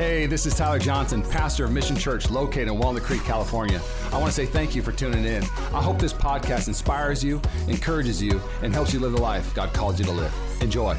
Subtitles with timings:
[0.00, 3.78] Hey, this is Tyler Johnson, pastor of Mission Church located in Walnut Creek, California.
[4.10, 5.42] I want to say thank you for tuning in.
[5.74, 7.38] I hope this podcast inspires you,
[7.68, 10.34] encourages you, and helps you live the life God called you to live.
[10.62, 10.96] Enjoy.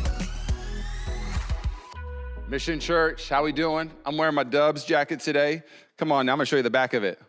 [2.47, 3.89] Mission Church, how we doing?
[4.05, 5.63] I'm wearing my Dubs jacket today.
[5.97, 7.19] Come on, now I'm going to show you the back of it.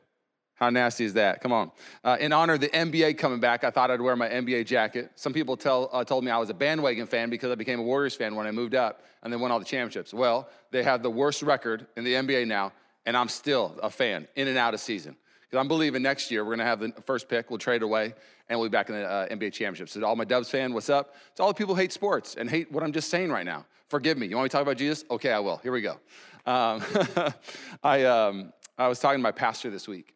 [0.62, 1.40] How nasty is that?
[1.40, 1.72] Come on.
[2.04, 5.10] Uh, in honor of the NBA coming back, I thought I'd wear my NBA jacket.
[5.16, 7.82] Some people tell, uh, told me I was a bandwagon fan because I became a
[7.82, 10.14] Warriors fan when I moved up and then won all the championships.
[10.14, 12.70] Well, they have the worst record in the NBA now,
[13.06, 15.16] and I'm still a fan in and out of season.
[15.40, 18.14] Because I'm believing next year we're going to have the first pick, we'll trade away,
[18.48, 19.88] and we'll be back in the uh, NBA championship.
[19.88, 21.16] So, all my Dubs fan, what's up?
[21.32, 23.66] It's all the people who hate sports and hate what I'm just saying right now.
[23.88, 24.28] Forgive me.
[24.28, 25.04] You want me to talk about Jesus?
[25.10, 25.56] Okay, I will.
[25.56, 25.98] Here we go.
[26.46, 26.84] Um,
[27.82, 30.14] I, um, I was talking to my pastor this week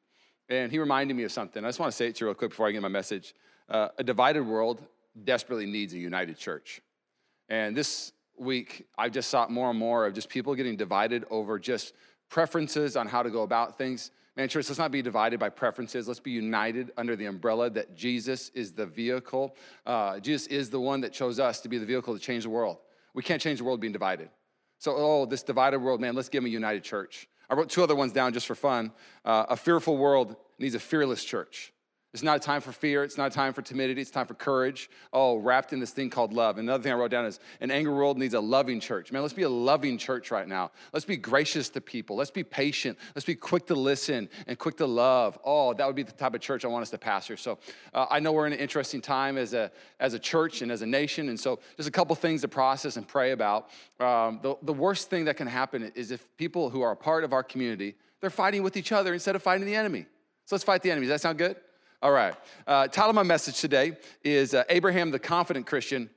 [0.48, 1.64] and he reminded me of something.
[1.64, 3.34] I just want to say it to you real quick before I get my message.
[3.68, 4.82] Uh, a divided world
[5.24, 6.80] desperately needs a united church.
[7.48, 11.59] And this week, I've just saw more and more of just people getting divided over
[11.59, 11.95] just
[12.28, 14.10] preferences on how to go about things.
[14.37, 16.06] Man, church, let's not be divided by preferences.
[16.06, 19.56] Let's be united under the umbrella that Jesus is the vehicle.
[19.87, 22.51] Uh, Jesus is the one that chose us to be the vehicle to change the
[22.51, 22.78] world.
[23.15, 24.28] We can't change the world being divided.
[24.78, 27.28] So, oh, this divided world, man, let's give them a united church.
[27.49, 28.93] I wrote two other ones down just for fun.
[29.25, 31.73] Uh, a fearful world needs a fearless church.
[32.16, 33.04] It's not a time for fear.
[33.04, 34.00] It's not a time for timidity.
[34.00, 34.88] It's time for courage.
[35.12, 36.56] Oh, wrapped in this thing called love.
[36.56, 39.12] Another thing I wrote down is an angry world needs a loving church.
[39.12, 40.70] Man, let's be a loving church right now.
[40.94, 42.16] Let's be gracious to people.
[42.16, 42.96] Let's be patient.
[43.14, 45.38] Let's be quick to listen and quick to love.
[45.44, 47.37] Oh, that would be the type of church I want us to pastor.
[47.37, 47.59] So
[47.92, 50.80] uh, I know we're in an interesting time as a, as a church and as
[50.80, 51.28] a nation.
[51.28, 53.68] And so just a couple things to process and pray about.
[54.00, 57.24] Um, the, the worst thing that can happen is if people who are a part
[57.24, 60.06] of our community, they're fighting with each other instead of fighting the enemy.
[60.46, 61.09] So let's fight the enemy.
[61.09, 61.56] Does that sound good?
[62.07, 62.37] All right.
[62.68, 66.09] Uh, title of my message today is uh, Abraham the Confident Christian,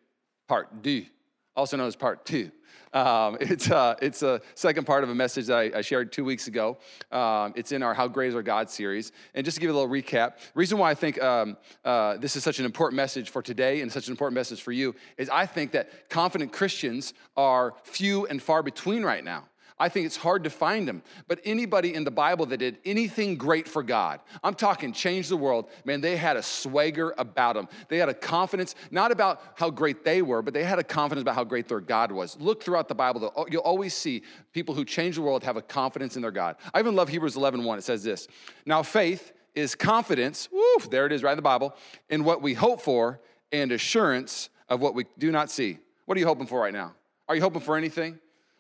[0.48, 1.10] Part D,
[1.56, 2.52] also known as Part Two.
[2.94, 6.24] Um, it's, uh, it's a second part of a message that I, I shared two
[6.24, 6.78] weeks ago.
[7.12, 9.14] Um, it's in our How Great is Our God series.
[9.34, 12.36] And just to give you a little recap, reason why I think um, uh, this
[12.36, 15.28] is such an important message for today and such an important message for you is
[15.28, 19.46] I think that confident Christians are few and far between right now.
[19.80, 21.02] I think it's hard to find them.
[21.28, 25.38] But anybody in the Bible that did anything great for God, I'm talking change the
[25.38, 27.70] world, man, they had a swagger about them.
[27.88, 31.22] They had a confidence, not about how great they were, but they had a confidence
[31.22, 32.38] about how great their God was.
[32.40, 36.16] Look throughout the Bible, you'll always see people who change the world have a confidence
[36.16, 36.58] in their God.
[36.74, 37.78] I even love Hebrews 11 1.
[37.78, 38.28] It says this
[38.66, 41.76] Now, faith is confidence, woo, there it is right in the Bible,
[42.10, 43.20] in what we hope for
[43.52, 45.80] and assurance of what we do not see.
[46.06, 46.94] What are you hoping for right now?
[47.28, 48.20] Are you hoping for anything?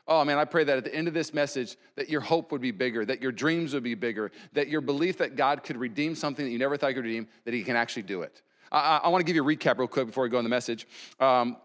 [0.09, 2.61] Oh man, I pray that at the end of this message, that your hope would
[2.61, 6.15] be bigger, that your dreams would be bigger, that your belief that God could redeem
[6.15, 8.41] something that you never thought he could redeem, that he can actually do it.
[8.71, 10.49] I, I want to give you a recap real quick before we go in the
[10.49, 10.87] message.
[11.19, 11.57] Um,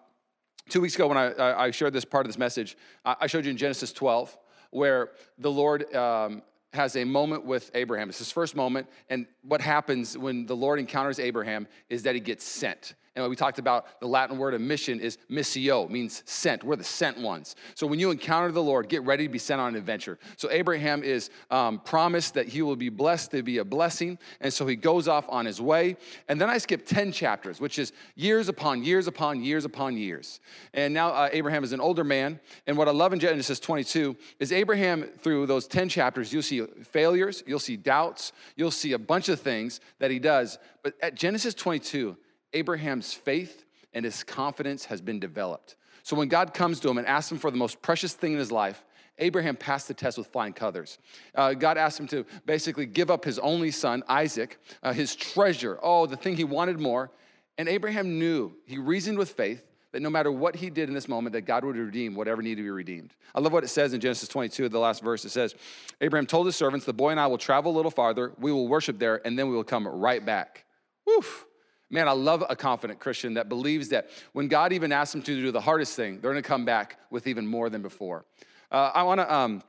[0.69, 3.50] two weeks ago, when I, I, shared this part of this message, I showed you
[3.50, 4.37] in Genesis 12
[4.71, 6.43] where the Lord um,
[6.75, 8.11] has a moment with Abraham.
[8.11, 12.21] It's his first moment, and what happens when the Lord encounters Abraham is that he
[12.21, 12.94] gets sent.
[13.16, 16.64] And we talked about the Latin word of mission is missio, means sent.
[16.64, 17.54] We're the sent ones.
[17.76, 20.19] So when you encounter the Lord, get ready to be sent on an adventure.
[20.36, 24.19] So Abraham is um, promised that he will be blessed to be a blessing.
[24.41, 25.97] And so he goes off on his way.
[26.28, 30.41] And then I skip 10 chapters, which is years upon years upon years upon years.
[30.72, 32.41] And now uh, Abraham is an older man.
[32.66, 36.66] And what I love in Genesis 22 is Abraham, through those 10 chapters, you'll see
[36.82, 40.58] failures, you'll see doubts, you'll see a bunch of things that he does.
[40.82, 42.16] But at Genesis 22,
[42.54, 45.76] Abraham's faith and his confidence has been developed.
[46.03, 48.38] So when God comes to him and asks him for the most precious thing in
[48.38, 48.84] his life,
[49.19, 50.98] Abraham passed the test with flying colors.
[51.34, 55.78] Uh, God asked him to basically give up his only son, Isaac, uh, his treasure,
[55.82, 57.10] oh, the thing he wanted more.
[57.56, 61.06] And Abraham knew, he reasoned with faith that no matter what he did in this
[61.06, 63.14] moment, that God would redeem whatever needed to be redeemed.
[63.32, 65.25] I love what it says in Genesis 22, the last verse.
[65.25, 65.54] It says,
[66.00, 68.66] Abraham told his servants, The boy and I will travel a little farther, we will
[68.66, 70.64] worship there, and then we will come right back.
[71.06, 71.47] Woof.
[71.90, 75.34] Man, I love a confident Christian that believes that when God even asks them to
[75.40, 78.24] do the hardest thing, they're gonna come back with even more than before.
[78.70, 79.62] Uh, I wanna, um,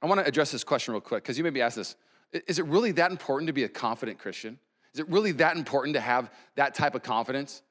[0.00, 1.96] I wanna address this question real quick, because you may be asked this
[2.46, 4.58] Is it really that important to be a confident Christian?
[4.94, 7.62] Is it really that important to have that type of confidence?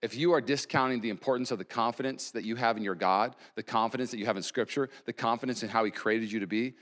[0.00, 3.36] If you are discounting the importance of the confidence that you have in your God,
[3.54, 6.46] the confidence that you have in Scripture, the confidence in how He created you to
[6.46, 6.74] be,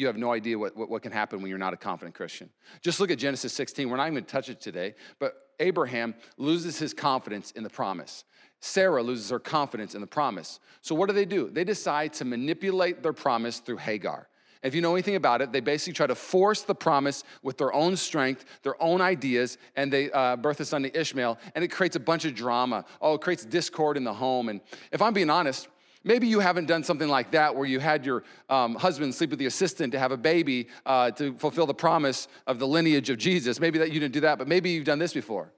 [0.00, 2.48] you have no idea what, what, what, can happen when you're not a confident Christian.
[2.80, 3.88] Just look at Genesis 16.
[3.88, 7.70] We're not even going to touch it today, but Abraham loses his confidence in the
[7.70, 8.24] promise.
[8.60, 10.58] Sarah loses her confidence in the promise.
[10.80, 11.50] So, what do they do?
[11.50, 14.28] They decide to manipulate their promise through Hagar.
[14.62, 17.72] If you know anything about it, they basically try to force the promise with their
[17.72, 21.68] own strength, their own ideas, and they uh, birth a son to Ishmael, and it
[21.68, 22.84] creates a bunch of drama.
[23.00, 24.50] Oh, it creates discord in the home.
[24.50, 24.60] And
[24.92, 25.68] if I'm being honest,
[26.02, 29.38] Maybe you haven't done something like that where you had your um, husband sleep with
[29.38, 33.18] the assistant to have a baby uh, to fulfill the promise of the lineage of
[33.18, 33.60] Jesus.
[33.60, 35.52] Maybe that you didn't do that, but maybe you've done this before.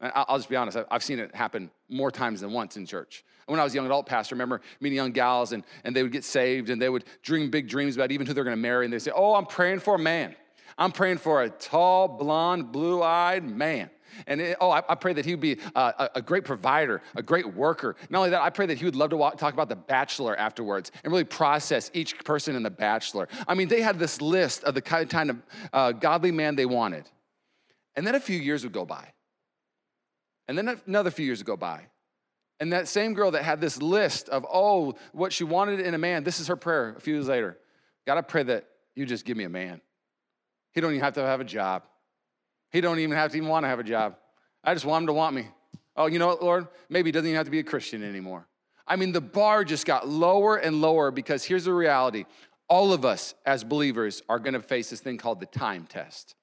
[0.00, 3.24] I'll just be honest, I've seen it happen more times than once in church.
[3.46, 6.02] When I was a young adult pastor, I remember meeting young gals and, and they
[6.02, 8.84] would get saved and they would dream big dreams about even who they're gonna marry.
[8.84, 10.34] And they'd say, Oh, I'm praying for a man.
[10.76, 13.88] I'm praying for a tall, blonde, blue eyed man.
[14.26, 17.22] And it, oh, I, I, pray that he would be a, a, great provider, a
[17.22, 17.96] great worker.
[18.10, 20.36] Not only that, I pray that he would love to walk, talk about the bachelor
[20.36, 23.28] afterwards and really process each person in the bachelor.
[23.46, 25.42] I mean, they had this list of the kind of
[25.72, 27.08] uh, godly man they wanted.
[27.94, 29.12] And then a few years would go by.
[30.48, 31.86] And then another few years would go by.
[32.60, 35.98] And that same girl that had this list of, oh, what she wanted in a
[35.98, 37.58] man, this is her prayer a few years later.
[38.06, 39.80] God, I pray that you just give me a man.
[40.72, 41.84] He don't even have to have a job.
[42.70, 44.16] He don't even have to even want to have a job.
[44.62, 45.48] I just want him to want me.
[45.96, 46.68] Oh, you know what, Lord?
[46.88, 48.46] Maybe he doesn't even have to be a Christian anymore.
[48.86, 52.24] I mean, the bar just got lower and lower because here's the reality.
[52.68, 56.34] All of us as believers are gonna face this thing called the time test.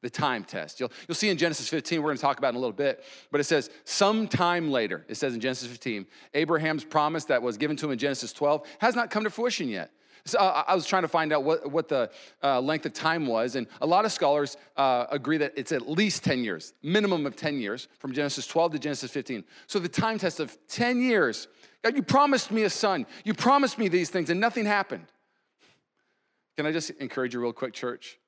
[0.00, 0.80] The time test.
[0.80, 3.40] You'll, you'll see in Genesis 15, we're gonna talk about in a little bit, but
[3.40, 7.86] it says, sometime later, it says in Genesis 15, Abraham's promise that was given to
[7.86, 9.92] him in Genesis 12 has not come to fruition yet.
[10.24, 12.10] So uh, I was trying to find out what, what the
[12.42, 15.88] uh, length of time was, and a lot of scholars uh, agree that it's at
[15.88, 19.42] least 10 years, minimum of 10 years, from Genesis 12 to Genesis 15.
[19.66, 21.48] So the time test of 10 years,
[21.82, 25.06] God, you promised me a son, you promised me these things, and nothing happened.
[26.56, 28.18] Can I just encourage you, real quick, church?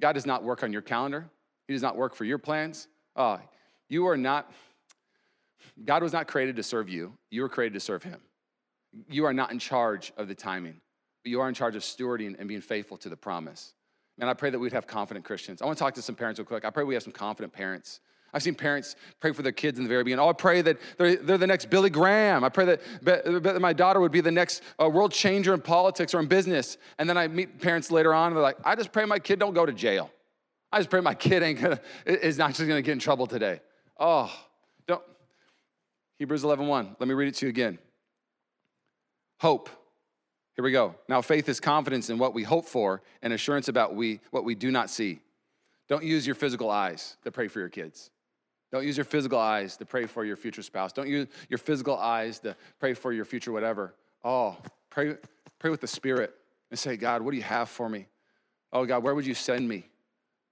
[0.00, 1.28] God does not work on your calendar,
[1.68, 2.88] He does not work for your plans.
[3.14, 3.36] Uh,
[3.90, 4.50] you are not,
[5.84, 8.20] God was not created to serve you, you were created to serve Him.
[9.10, 10.80] You are not in charge of the timing
[11.24, 13.72] but you are in charge of stewarding and being faithful to the promise.
[14.20, 15.60] And I pray that we'd have confident Christians.
[15.60, 16.64] I want to talk to some parents real quick.
[16.64, 17.98] I pray we have some confident parents.
[18.32, 20.24] I've seen parents pray for their kids in the very beginning.
[20.24, 22.44] Oh, I pray that they're, they're the next Billy Graham.
[22.44, 26.14] I pray that, that my daughter would be the next uh, world changer in politics
[26.14, 26.76] or in business.
[26.98, 29.38] And then I meet parents later on, and they're like, I just pray my kid
[29.38, 30.10] don't go to jail.
[30.72, 33.60] I just pray my kid ain't gonna, is not just gonna get in trouble today.
[33.98, 34.32] Oh,
[34.86, 35.02] don't.
[36.18, 36.96] Hebrews 11 1.
[36.98, 37.78] Let me read it to you again.
[39.38, 39.70] Hope
[40.54, 40.94] here we go.
[41.08, 44.54] Now, faith is confidence in what we hope for and assurance about we, what we
[44.54, 45.20] do not see.
[45.88, 48.10] Don't use your physical eyes to pray for your kids.
[48.70, 50.92] Don't use your physical eyes to pray for your future spouse.
[50.92, 53.94] Don't use your physical eyes to pray for your future whatever.
[54.22, 54.56] Oh,
[54.90, 55.16] pray,
[55.58, 56.34] pray with the Spirit
[56.70, 58.06] and say, God, what do you have for me?
[58.72, 59.84] Oh, God, where would you send me?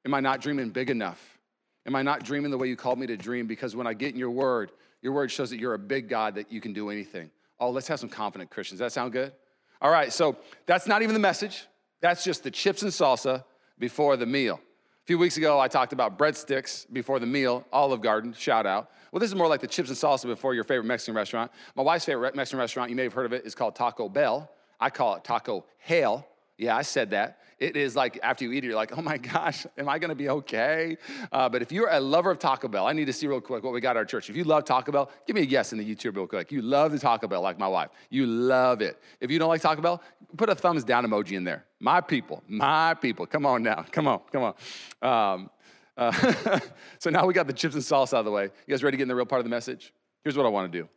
[0.04, 1.38] Am I not dreaming big enough?
[1.86, 3.46] Am I not dreaming the way you called me to dream?
[3.46, 6.34] Because when I get in your word, your word shows that you're a big God
[6.36, 7.30] that you can do anything.
[7.58, 8.78] Oh, let's have some confident Christians.
[8.80, 9.32] Does that sound good?
[9.82, 11.66] All right, so that's not even the message.
[12.00, 13.42] That's just the chips and salsa
[13.80, 14.54] before the meal.
[14.54, 18.92] A few weeks ago, I talked about breadsticks before the meal, Olive Garden, shout out.
[19.10, 21.50] Well, this is more like the chips and salsa before your favorite Mexican restaurant.
[21.74, 24.48] My wife's favorite Mexican restaurant, you may have heard of it, is called Taco Bell.
[24.78, 26.28] I call it Taco Hell.
[26.62, 27.40] Yeah, I said that.
[27.58, 30.14] It is like after you eat it, you're like, oh my gosh, am I gonna
[30.14, 30.96] be okay?
[31.32, 33.64] Uh, but if you're a lover of Taco Bell, I need to see real quick
[33.64, 34.30] what we got at our church.
[34.30, 36.52] If you love Taco Bell, give me a yes in the YouTube real quick.
[36.52, 37.90] You love the Taco Bell like my wife.
[38.10, 38.96] You love it.
[39.20, 40.00] If you don't like Taco Bell,
[40.36, 41.64] put a thumbs down emoji in there.
[41.80, 43.26] My people, my people.
[43.26, 44.54] Come on now, come on, come
[45.02, 45.34] on.
[45.34, 45.50] Um,
[45.96, 46.60] uh,
[47.00, 48.44] so now we got the chips and sauce out of the way.
[48.44, 49.92] You guys ready to get in the real part of the message?
[50.22, 50.88] Here's what I wanna do.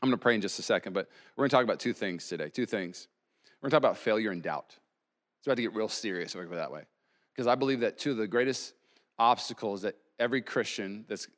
[0.00, 2.48] I'm gonna pray in just a second, but we're gonna talk about two things today.
[2.48, 3.08] Two things.
[3.60, 4.76] We're gonna talk about failure and doubt.
[5.40, 6.82] It's about to get real serious, if I go that way.
[7.34, 8.74] Because I believe that two of the greatest
[9.18, 11.28] obstacles that every Christian that's,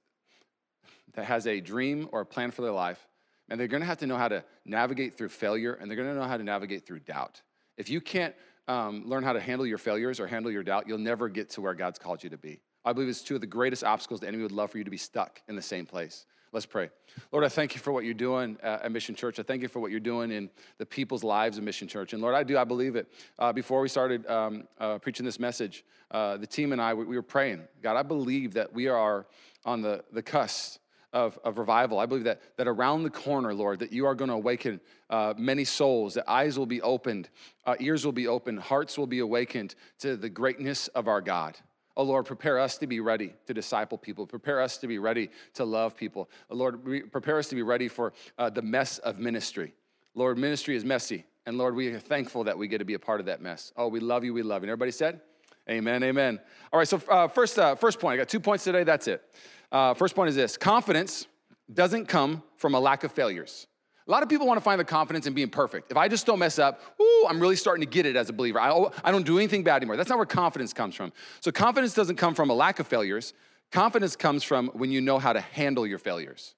[1.14, 3.06] that has a dream or a plan for their life,
[3.49, 6.25] and they're gonna have to know how to navigate through failure and they're gonna know
[6.25, 7.42] how to navigate through doubt.
[7.76, 8.35] If you can't
[8.66, 11.61] um, learn how to handle your failures or handle your doubt, you'll never get to
[11.61, 12.61] where God's called you to be.
[12.85, 14.90] I believe it's two of the greatest obstacles the enemy would love for you to
[14.90, 16.26] be stuck in the same place.
[16.52, 16.90] Let's pray.
[17.32, 19.38] Lord, I thank you for what you're doing at Mission Church.
[19.38, 22.12] I thank you for what you're doing in the people's lives of Mission Church.
[22.12, 23.11] And Lord, I do, I believe it.
[23.38, 27.06] Uh, before we started um, uh, preaching this message, uh, the team and I, we,
[27.06, 27.62] we were praying.
[27.82, 29.26] God, I believe that we are
[29.64, 30.78] on the, the cusp
[31.14, 31.99] of, of revival.
[31.99, 34.78] I believe that, that around the corner, Lord, that you are going to awaken
[35.09, 37.30] uh, many souls, that eyes will be opened,
[37.64, 41.56] uh, ears will be opened, hearts will be awakened to the greatness of our God.
[41.96, 44.26] Oh Lord, prepare us to be ready to disciple people.
[44.26, 46.30] Prepare us to be ready to love people.
[46.50, 49.75] Oh Lord, prepare us to be ready for uh, the mess of ministry.
[50.14, 51.25] Lord, ministry is messy.
[51.46, 53.72] And Lord, we are thankful that we get to be a part of that mess.
[53.76, 54.64] Oh, we love you, we love you.
[54.64, 55.20] And everybody said,
[55.70, 56.40] Amen, amen.
[56.72, 59.22] All right, so uh, first, uh, first point, I got two points today, that's it.
[59.70, 61.26] Uh, first point is this confidence
[61.72, 63.66] doesn't come from a lack of failures.
[64.06, 65.90] A lot of people want to find the confidence in being perfect.
[65.90, 68.32] If I just don't mess up, ooh, I'm really starting to get it as a
[68.32, 68.61] believer.
[68.61, 69.97] I, I don't do anything bad anymore.
[69.97, 71.12] That's not where confidence comes from.
[71.40, 73.32] So, confidence doesn't come from a lack of failures.
[73.71, 76.54] Confidence comes from when you know how to handle your failures.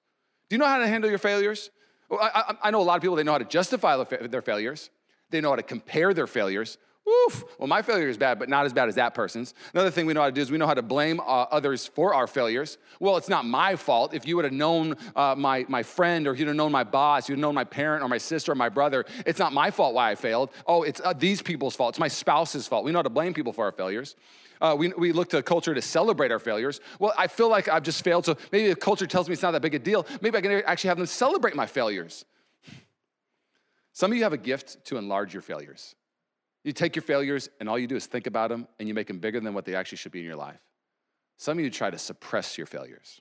[0.48, 1.70] Do you know how to handle your failures?
[2.10, 4.90] I, I, know a lot of people, they know how to justify their failures.
[5.30, 6.78] They know how to compare their failures.
[7.06, 7.44] Woof.
[7.58, 9.52] Well, my failure is bad, but not as bad as that person's.
[9.74, 11.86] Another thing we know how to do is we know how to blame uh, others
[11.86, 12.78] for our failures.
[12.98, 14.14] Well, it's not my fault.
[14.14, 17.28] If you would have known uh, my, my friend, or you'd have known my boss,
[17.28, 19.94] you'd have known my parent, or my sister, or my brother, it's not my fault
[19.94, 20.50] why I failed.
[20.66, 21.90] Oh, it's uh, these people's fault.
[21.90, 22.84] It's my spouse's fault.
[22.84, 24.16] We know how to blame people for our failures.
[24.62, 26.80] Uh, we, we look to a culture to celebrate our failures.
[26.98, 29.50] Well, I feel like I've just failed, so maybe the culture tells me it's not
[29.50, 30.06] that big a deal.
[30.22, 32.24] Maybe I can actually have them celebrate my failures.
[33.92, 35.94] Some of you have a gift to enlarge your failures.
[36.64, 39.06] You take your failures and all you do is think about them and you make
[39.06, 40.60] them bigger than what they actually should be in your life.
[41.36, 43.20] Some of you try to suppress your failures.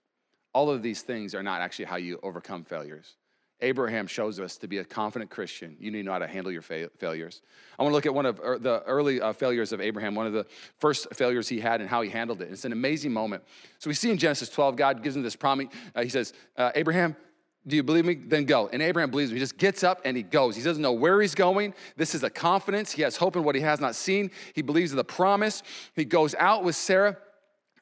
[0.53, 3.17] All of these things are not actually how you overcome failures.
[3.61, 6.51] Abraham shows us to be a confident Christian, you need to know how to handle
[6.51, 7.41] your fa- failures.
[7.79, 10.27] I want to look at one of er, the early uh, failures of Abraham, one
[10.27, 10.45] of the
[10.79, 12.51] first failures he had and how he handled it.
[12.51, 13.43] It's an amazing moment.
[13.79, 15.67] So we see in Genesis 12, God gives him this promise.
[15.95, 17.15] Uh, he says, uh, Abraham,
[17.65, 18.15] do you believe me?
[18.15, 18.69] Then go.
[18.71, 19.35] And Abraham believes me.
[19.35, 20.55] He just gets up and he goes.
[20.55, 21.73] He doesn't know where he's going.
[21.95, 22.91] This is a confidence.
[22.91, 24.31] He has hope in what he has not seen.
[24.53, 25.63] He believes in the promise.
[25.95, 27.17] He goes out with Sarah.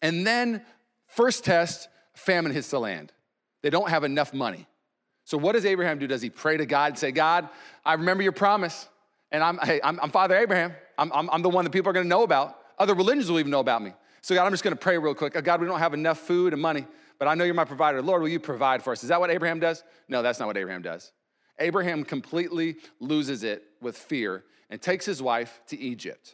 [0.01, 0.63] And then,
[1.07, 3.11] first test, famine hits the land.
[3.63, 4.67] They don't have enough money.
[5.25, 6.07] So, what does Abraham do?
[6.07, 7.50] Does he pray to God and say, God,
[7.83, 8.88] I remember your promise.
[9.31, 10.73] And I'm, hey, I'm, I'm Father Abraham.
[10.97, 12.59] I'm, I'm, I'm the one that people are going to know about.
[12.77, 13.93] Other religions will even know about me.
[14.21, 15.33] So, God, I'm just going to pray real quick.
[15.35, 16.85] Oh, God, we don't have enough food and money
[17.22, 18.01] but I know you're my provider.
[18.01, 19.04] Lord, will you provide for us?
[19.04, 19.84] Is that what Abraham does?
[20.10, 21.12] No, that's not what Abraham does.
[21.60, 26.34] Abraham completely loses it with fear and takes his wife to Egypt.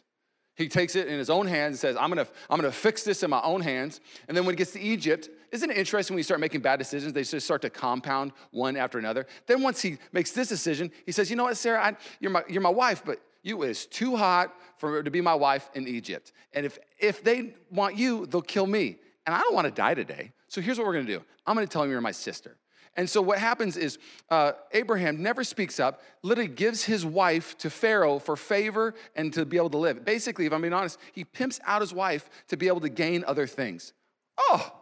[0.54, 3.22] He takes it in his own hands and says, I'm gonna, I'm gonna fix this
[3.22, 4.00] in my own hands.
[4.28, 6.78] And then when he gets to Egypt, isn't it interesting when you start making bad
[6.78, 9.26] decisions, they just start to compound one after another?
[9.46, 12.44] Then once he makes this decision, he says, You know what, Sarah, I, you're, my,
[12.48, 16.32] you're my wife, but you is too hot for to be my wife in Egypt.
[16.54, 18.96] And if, if they want you, they'll kill me.
[19.28, 20.32] And I don't wanna die today.
[20.46, 22.56] So here's what we're gonna do I'm gonna tell him you're my sister.
[22.96, 23.98] And so what happens is
[24.30, 29.44] uh, Abraham never speaks up, literally gives his wife to Pharaoh for favor and to
[29.44, 30.02] be able to live.
[30.02, 33.22] Basically, if I'm being honest, he pimps out his wife to be able to gain
[33.26, 33.92] other things.
[34.38, 34.72] Oh,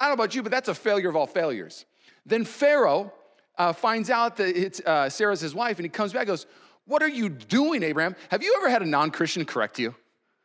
[0.00, 1.86] I don't know about you, but that's a failure of all failures.
[2.26, 3.12] Then Pharaoh
[3.56, 6.46] uh, finds out that it's, uh, Sarah's his wife, and he comes back and goes,
[6.86, 8.16] What are you doing, Abraham?
[8.32, 9.94] Have you ever had a non Christian correct you?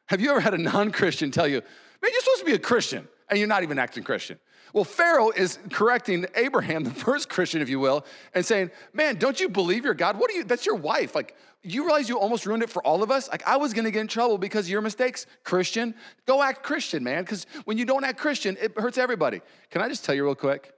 [0.06, 1.64] Have you ever had a non Christian tell you,
[2.01, 4.39] Man, you're supposed to be a Christian, and you're not even acting Christian?
[4.74, 9.39] Well, Pharaoh is correcting Abraham, the first Christian, if you will, and saying, Man, don't
[9.39, 10.20] you believe your God?
[10.20, 10.44] What are you?
[10.44, 11.16] That's your wife.
[11.16, 13.30] Like, you realize you almost ruined it for all of us?
[13.30, 15.96] Like, I was gonna get in trouble because of your mistakes, Christian.
[16.25, 19.42] Go act Christian, man, because when you don't act Christian, it hurts everybody.
[19.72, 20.74] Can I just tell you real quick?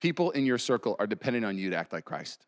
[0.00, 2.44] People in your circle are depending on you to act like Christ.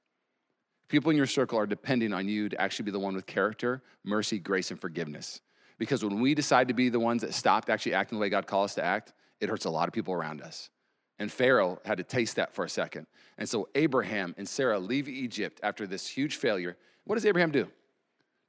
[0.88, 3.83] People in your circle are depending on you to actually be the one with character,
[4.04, 5.40] mercy, grace, and forgiveness.
[5.78, 8.47] Because when we decide to be the ones that stopped actually acting the way God
[8.47, 10.71] called us to act, it hurts a lot of people around us.
[11.18, 13.06] And Pharaoh had to taste that for a second.
[13.38, 16.76] And so Abraham and Sarah leave Egypt after this huge failure.
[17.04, 17.68] What does Abraham do?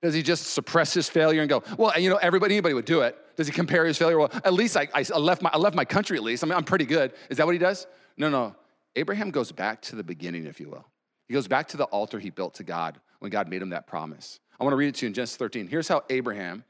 [0.02, 3.02] Does he just suppress his failure and go, well, you know, everybody, anybody would do
[3.02, 3.18] it?
[3.36, 4.18] Does he compare his failure?
[4.18, 6.44] Well, at least I, I, left, my, I left my country at least.
[6.44, 7.14] I mean, I'm pretty good.
[7.30, 7.88] Is that what he does?
[8.16, 8.56] No, no.
[8.96, 10.86] Abraham goes back to the beginning, if you will.
[11.28, 13.88] He goes back to the altar he built to God when God made him that
[13.88, 14.40] promise.
[14.60, 15.68] I want to read it to you in Genesis 13.
[15.68, 16.64] Here's how Abraham,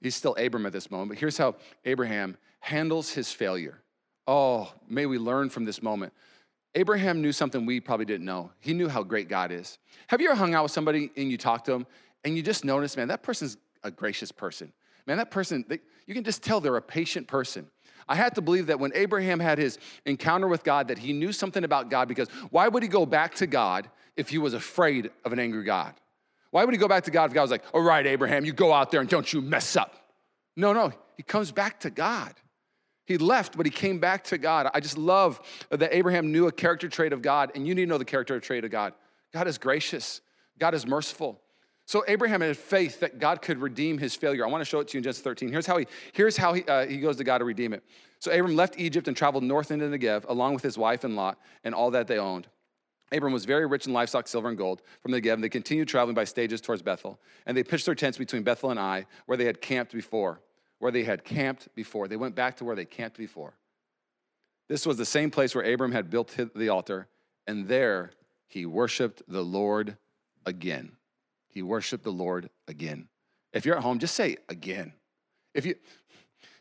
[0.00, 3.80] he's still Abram at this moment, but here's how Abraham handles his failure.
[4.26, 6.12] Oh, may we learn from this moment.
[6.74, 8.50] Abraham knew something we probably didn't know.
[8.60, 9.78] He knew how great God is.
[10.08, 11.86] Have you ever hung out with somebody and you talk to them
[12.24, 14.72] and you just notice, man, that person's a gracious person.
[15.06, 17.70] Man, that person, they, you can just tell they're a patient person.
[18.08, 21.32] I had to believe that when Abraham had his encounter with God, that he knew
[21.32, 25.10] something about God because why would he go back to God if he was afraid
[25.24, 25.94] of an angry God?
[26.56, 28.54] Why would he go back to God if God was like, all right, Abraham, you
[28.54, 29.94] go out there and don't you mess up?
[30.56, 32.32] No, no, he comes back to God.
[33.04, 34.70] He left, but he came back to God.
[34.72, 37.88] I just love that Abraham knew a character trait of God, and you need to
[37.88, 38.94] know the character trait of God.
[39.34, 40.22] God is gracious,
[40.58, 41.42] God is merciful.
[41.84, 44.42] So Abraham had faith that God could redeem his failure.
[44.42, 45.50] I want to show it to you in Genesis 13.
[45.50, 47.84] Here's how he, here's how he, uh, he goes to God to redeem it.
[48.18, 51.38] So Abram left Egypt and traveled north into Negev, along with his wife and Lot
[51.64, 52.48] and all that they owned.
[53.12, 56.14] Abram was very rich in livestock, silver, and gold from the Negev, they continued traveling
[56.14, 57.20] by stages towards Bethel.
[57.46, 60.40] And they pitched their tents between Bethel and Ai, where they had camped before
[60.78, 62.08] where they had camped before.
[62.08, 63.54] They went back to where they camped before.
[64.68, 67.08] This was the same place where Abram had built the altar,
[67.46, 68.10] and there
[68.46, 69.96] he worshiped the Lord
[70.44, 70.92] again.
[71.48, 73.08] He worshiped the Lord again.
[73.52, 74.92] If you're at home, just say again.
[75.54, 75.76] If you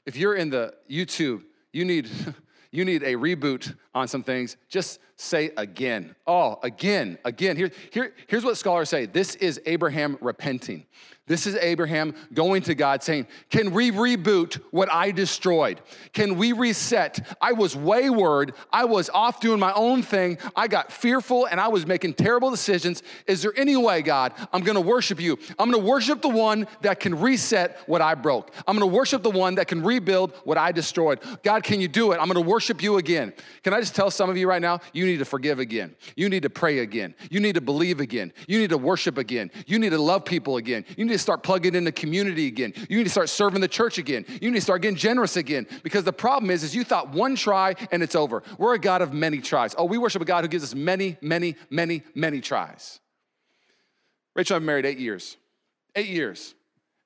[0.05, 2.09] if you're in the YouTube, you need
[2.71, 4.55] you need a reboot on some things.
[4.69, 6.15] Just say again.
[6.27, 7.57] Oh, again, again.
[7.57, 10.86] Here, here, here's what scholars say this is Abraham repenting.
[11.27, 15.81] This is Abraham going to God saying, Can we reboot what I destroyed?
[16.13, 17.36] Can we reset?
[17.41, 18.53] I was wayward.
[18.72, 20.38] I was off doing my own thing.
[20.55, 23.01] I got fearful and I was making terrible decisions.
[23.25, 25.39] Is there any way, God, I'm gonna worship you?
[25.57, 28.51] I'm gonna worship the one that can reset what I broke.
[28.67, 31.19] I'm gonna worship the one that can rebuild what I destroyed.
[31.41, 32.17] God, can you do it?
[32.17, 33.34] I'm gonna worship you again.
[33.63, 35.95] Can I just tell some of you right now, you need to forgive again.
[36.15, 37.15] You need to pray again.
[37.29, 38.33] You need to believe again.
[38.47, 39.51] You need to worship again.
[39.67, 40.85] You need to love people again.
[40.97, 42.74] You need to start plugging in the community again.
[42.89, 44.25] You need to start serving the church again.
[44.41, 45.67] You need to start getting generous again.
[45.83, 48.43] Because the problem is, is you thought one try and it's over.
[48.57, 49.75] We're a God of many tries.
[49.77, 53.00] Oh, we worship a God who gives us many, many, many, many tries.
[54.35, 55.38] Rachel, I've been married eight years.
[55.95, 56.53] Eight years.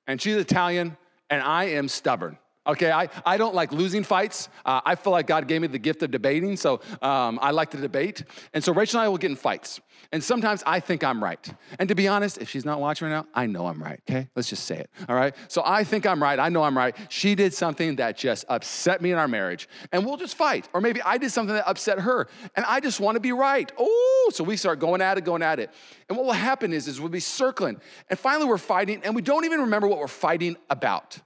[0.06, 0.96] And she's Italian,
[1.28, 2.38] and I am stubborn.
[2.70, 4.48] Okay, I, I don't like losing fights.
[4.64, 7.70] Uh, I feel like God gave me the gift of debating, so um, I like
[7.72, 8.22] to debate.
[8.54, 9.80] And so Rachel and I will get in fights.
[10.12, 11.52] And sometimes I think I'm right.
[11.80, 14.28] And to be honest, if she's not watching right now, I know I'm right, okay?
[14.36, 15.34] Let's just say it, all right?
[15.48, 16.38] So I think I'm right.
[16.38, 16.96] I know I'm right.
[17.08, 20.68] She did something that just upset me in our marriage, and we'll just fight.
[20.72, 23.70] Or maybe I did something that upset her, and I just want to be right.
[23.78, 25.70] Oh, so we start going at it, going at it.
[26.08, 29.22] And what will happen is, is we'll be circling, and finally we're fighting, and we
[29.22, 31.18] don't even remember what we're fighting about.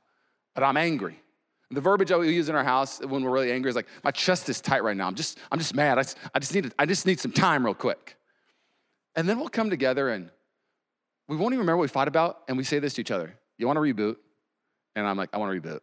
[0.55, 1.21] But I'm angry.
[1.75, 4.11] The verbiage that we use in our house when we're really angry is like, my
[4.11, 5.07] chest is tight right now.
[5.07, 5.99] I'm just, I'm just mad.
[5.99, 8.17] I just, I just need, I just need some time real quick.
[9.17, 10.31] And then we'll come together and
[11.29, 12.43] we won't even remember what we fought about.
[12.49, 13.37] And we say this to each other.
[13.59, 14.17] You want to reboot?
[14.97, 15.81] And I'm like, I want to reboot.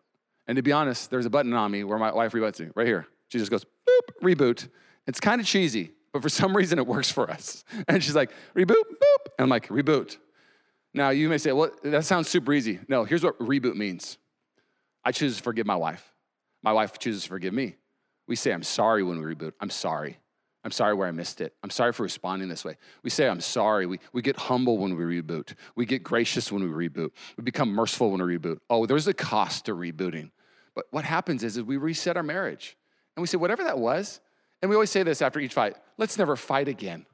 [0.48, 2.88] And to be honest, there's a button on me where my wife reboots me, right
[2.88, 3.07] here.
[3.29, 4.67] She just goes, boop, reboot.
[5.07, 7.63] It's kind of cheesy, but for some reason it works for us.
[7.88, 9.25] And she's like, reboot, boop.
[9.38, 10.17] And I'm like, reboot.
[10.93, 12.79] Now you may say, well, that sounds super easy.
[12.88, 14.17] No, here's what reboot means
[15.03, 16.13] I choose to forgive my wife.
[16.63, 17.75] My wife chooses to forgive me.
[18.27, 19.53] We say, I'm sorry when we reboot.
[19.60, 20.17] I'm sorry.
[20.63, 21.55] I'm sorry where I missed it.
[21.63, 22.77] I'm sorry for responding this way.
[23.03, 23.88] We say, I'm sorry.
[23.88, 25.55] We, we get humble when we reboot.
[25.75, 27.12] We get gracious when we reboot.
[27.36, 28.60] We become merciful when we reboot.
[28.70, 30.29] Oh, there's a cost to rebooting.
[30.75, 32.77] But what happens is, is we reset our marriage.
[33.15, 34.22] And we say, whatever that was,
[34.62, 37.05] and we always say this after each fight let's never fight again.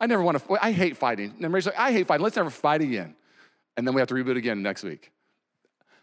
[0.00, 1.34] I never want to, I hate fighting.
[1.40, 2.24] And Mary's like, I hate fighting.
[2.24, 3.14] Let's never fight again.
[3.76, 5.12] And then we have to reboot again next week.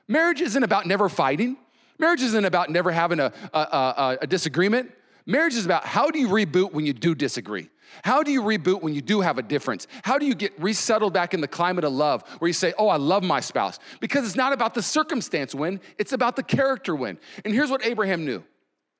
[0.10, 1.56] Marriage isn't about never fighting.
[2.00, 4.91] Marriage isn't about never having a, a, a, a disagreement.
[5.26, 7.69] Marriage is about how do you reboot when you do disagree?
[8.04, 9.88] How do you reboot when you do have a difference?
[10.04, 12.88] How do you get resettled back in the climate of love where you say, Oh,
[12.88, 13.80] I love my spouse?
[14.00, 17.19] Because it's not about the circumstance win, it's about the character win.
[17.45, 18.43] And here's what Abraham knew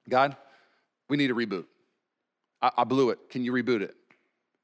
[0.08, 0.38] God,
[1.10, 1.65] we need a reboot.
[2.62, 3.30] I, I blew it.
[3.30, 3.95] Can you reboot it?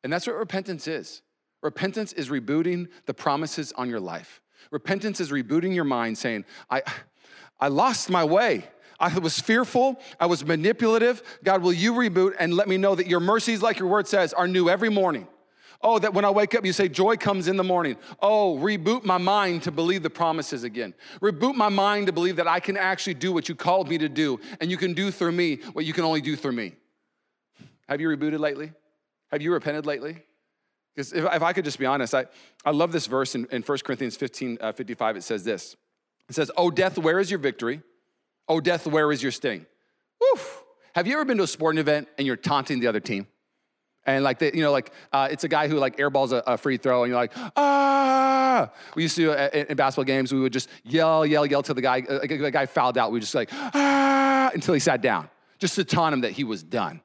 [0.04, 1.24] And that's what repentance is.
[1.64, 4.42] Repentance is rebooting the promises on your life.
[4.72, 6.82] Repentance is rebooting your mind saying, I,
[7.60, 8.66] I lost my way.
[9.00, 10.00] I was fearful.
[10.20, 11.22] I was manipulative.
[11.44, 14.34] God, will you reboot and let me know that your mercies, like your word says,
[14.34, 15.28] are new every morning?
[15.82, 17.98] Oh, that when I wake up, you say, joy comes in the morning.
[18.22, 20.94] Oh, reboot my mind to believe the promises again.
[21.22, 24.10] Reboot my mind to believe that I can actually do what you called me to
[24.10, 26.74] do, and you can do through me what you can only do through me.
[27.88, 28.72] Have you rebooted lately?
[29.32, 30.24] Have you repented lately?
[30.96, 32.26] Because if, if, I could just be honest, I,
[32.64, 35.18] I love this verse in, in 1 Corinthians 15 uh, 55.
[35.18, 35.76] It says this
[36.30, 37.82] It says, Oh, death, where is your victory?
[38.48, 39.66] Oh, death, where is your sting?
[40.22, 40.64] Woof.
[40.94, 43.28] Have you ever been to a sporting event and you're taunting the other team?
[44.06, 46.58] And like, the, you know, like uh, it's a guy who like airballs a, a,
[46.58, 48.72] free throw, and you're like, ah.
[48.96, 51.76] We used to uh, in, in basketball games, we would just yell, yell, yell till
[51.76, 53.12] the guy, uh, the guy fouled out.
[53.12, 55.30] We just like ah until he sat down,
[55.60, 57.02] just to taunt him that he was done.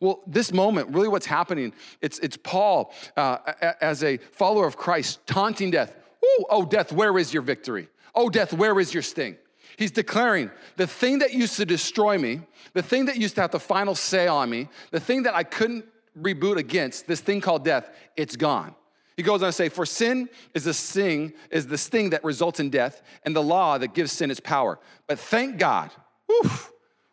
[0.00, 1.72] Well, this moment, really, what's happening?
[2.00, 3.38] It's it's Paul uh,
[3.80, 5.96] as a follower of Christ, taunting death.
[6.24, 7.88] Ooh, oh, death, where is your victory?
[8.14, 9.36] Oh, death, where is your sting?
[9.76, 12.40] He's declaring the thing that used to destroy me,
[12.74, 15.44] the thing that used to have the final say on me, the thing that I
[15.44, 15.84] couldn't
[16.20, 18.74] reboot against, this thing called death, it's gone.
[19.16, 22.60] He goes on to say, For sin is the sting, is the sting that results
[22.60, 24.78] in death, and the law that gives sin its power.
[25.06, 25.90] But thank God,
[26.26, 26.50] whew,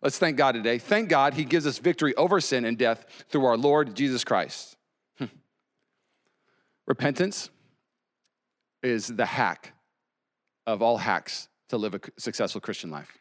[0.05, 0.77] let's thank God today.
[0.77, 4.77] Thank God he gives us victory over sin and death through our Lord Jesus Christ.
[5.17, 5.25] Hmm.
[6.85, 7.49] Repentance
[8.83, 9.73] is the hack
[10.67, 13.17] of all hacks to live a successful Christian life.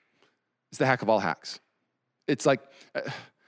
[0.71, 1.59] It's the hack of all hacks.
[2.29, 2.61] It's like,
[2.95, 3.01] uh,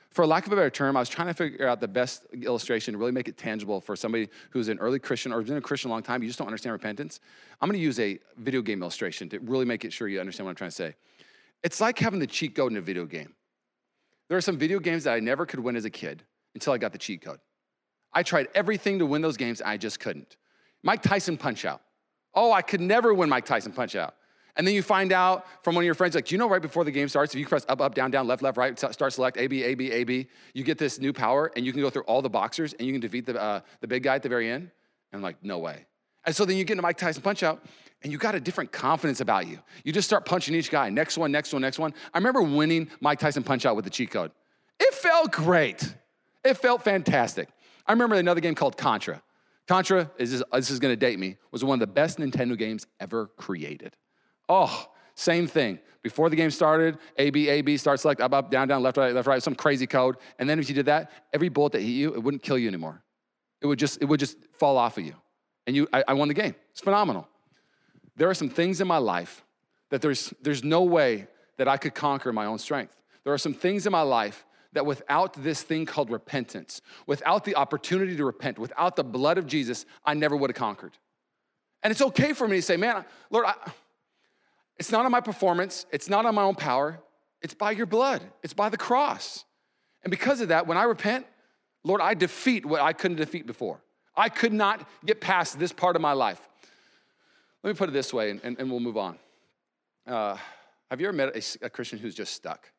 [0.08, 2.92] for lack of a better term, I was trying to figure out the best illustration
[2.92, 5.90] to really make it tangible for somebody who's an early Christian or been a Christian
[5.90, 7.20] a long time, you just don't understand repentance.
[7.60, 10.52] I'm gonna use a video game illustration to really make it sure you understand what
[10.52, 10.94] I'm trying to say.
[11.66, 13.34] It's like having the cheat code in a video game.
[14.28, 16.22] There are some video games that I never could win as a kid
[16.54, 17.40] until I got the cheat code.
[18.12, 20.36] I tried everything to win those games, I just couldn't.
[20.84, 21.82] Mike Tyson Punch Out.
[22.34, 24.14] Oh, I could never win Mike Tyson Punch Out.
[24.54, 26.84] And then you find out from one of your friends, like, you know right before
[26.84, 29.36] the game starts, if you press up, up, down, down, left, left, right, start select,
[29.36, 31.90] A, B, A, B, A, B, you get this new power and you can go
[31.90, 34.28] through all the boxers and you can defeat the, uh, the big guy at the
[34.28, 34.70] very end?
[35.10, 35.86] And I'm like, no way.
[36.26, 37.64] And so then you get into Mike Tyson punch out
[38.02, 39.58] and you got a different confidence about you.
[39.84, 41.94] You just start punching each guy, next one, next one, next one.
[42.12, 44.32] I remember winning Mike Tyson punch out with the cheat code.
[44.78, 45.94] It felt great.
[46.44, 47.48] It felt fantastic.
[47.86, 49.22] I remember another game called Contra.
[49.68, 52.86] Contra, is this, this is gonna date me, was one of the best Nintendo games
[53.00, 53.96] ever created.
[54.48, 55.78] Oh, same thing.
[56.02, 58.96] Before the game started, A, B, A, B, start select, up, up, down, down, left,
[58.96, 60.16] right, left, right, some crazy code.
[60.38, 62.68] And then if you did that, every bullet that hit you, it wouldn't kill you
[62.68, 63.02] anymore.
[63.60, 65.14] It would just, it would just fall off of you.
[65.66, 66.54] And you, I, I won the game.
[66.70, 67.28] It's phenomenal.
[68.16, 69.44] There are some things in my life
[69.90, 71.26] that there's, there's no way
[71.58, 72.94] that I could conquer my own strength.
[73.24, 77.56] There are some things in my life that without this thing called repentance, without the
[77.56, 80.92] opportunity to repent, without the blood of Jesus, I never would have conquered.
[81.82, 83.54] And it's okay for me to say, man, Lord, I,
[84.76, 87.00] it's not on my performance, it's not on my own power,
[87.40, 89.44] it's by your blood, it's by the cross.
[90.02, 91.26] And because of that, when I repent,
[91.82, 93.80] Lord, I defeat what I couldn't defeat before.
[94.16, 96.40] I could not get past this part of my life.
[97.62, 99.18] Let me put it this way, and, and, and we'll move on.
[100.06, 100.36] Uh,
[100.90, 102.70] have you ever met a, a Christian who's just stuck?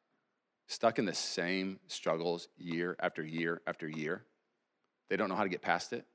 [0.67, 4.23] Stuck in the same struggles year after year after year?
[5.10, 6.06] They don't know how to get past it?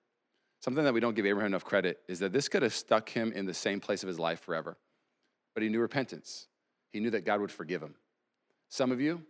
[0.61, 3.33] Something that we don't give Abraham enough credit is that this could have stuck him
[3.33, 4.77] in the same place of his life forever
[5.55, 6.49] but he knew repentance.
[6.93, 7.95] He knew that God would forgive him.
[8.69, 9.23] Some of you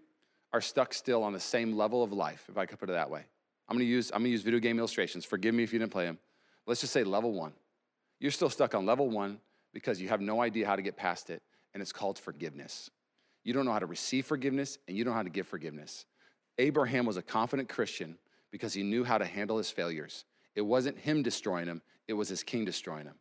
[0.52, 3.10] are stuck still on the same level of life, if I could put it that
[3.10, 3.24] way.
[3.72, 5.24] I'm gonna use, I'm gonna use video game illustrations.
[5.24, 6.18] Forgive me if you didn't play them.
[6.66, 7.54] Let's just say level one.
[8.20, 9.40] You're still stuck on level one
[9.72, 12.90] because you have no idea how to get past it, and it's called forgiveness.
[13.44, 16.04] You don't know how to receive forgiveness, and you don't know how to give forgiveness.
[16.58, 18.18] Abraham was a confident Christian
[18.50, 20.26] because he knew how to handle his failures.
[20.54, 23.14] It wasn't him destroying him, it was his king destroying him.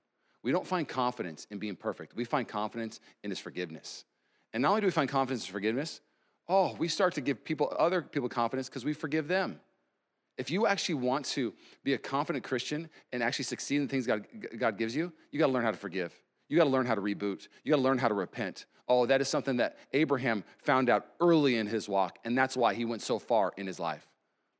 [0.43, 2.13] We don't find confidence in being perfect.
[2.13, 4.03] We find confidence in his forgiveness.
[4.51, 6.01] And not only do we find confidence in forgiveness,
[6.49, 9.61] oh, we start to give people other people confidence because we forgive them.
[10.37, 14.07] If you actually want to be a confident Christian and actually succeed in the things
[14.07, 14.25] God,
[14.57, 16.13] God gives you, you got to learn how to forgive.
[16.47, 17.47] You got to learn how to reboot.
[17.63, 18.65] You got to learn how to repent.
[18.87, 22.73] Oh, that is something that Abraham found out early in his walk, and that's why
[22.73, 24.05] he went so far in his life.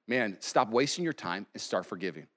[0.08, 2.28] Man, stop wasting your time and start forgiving.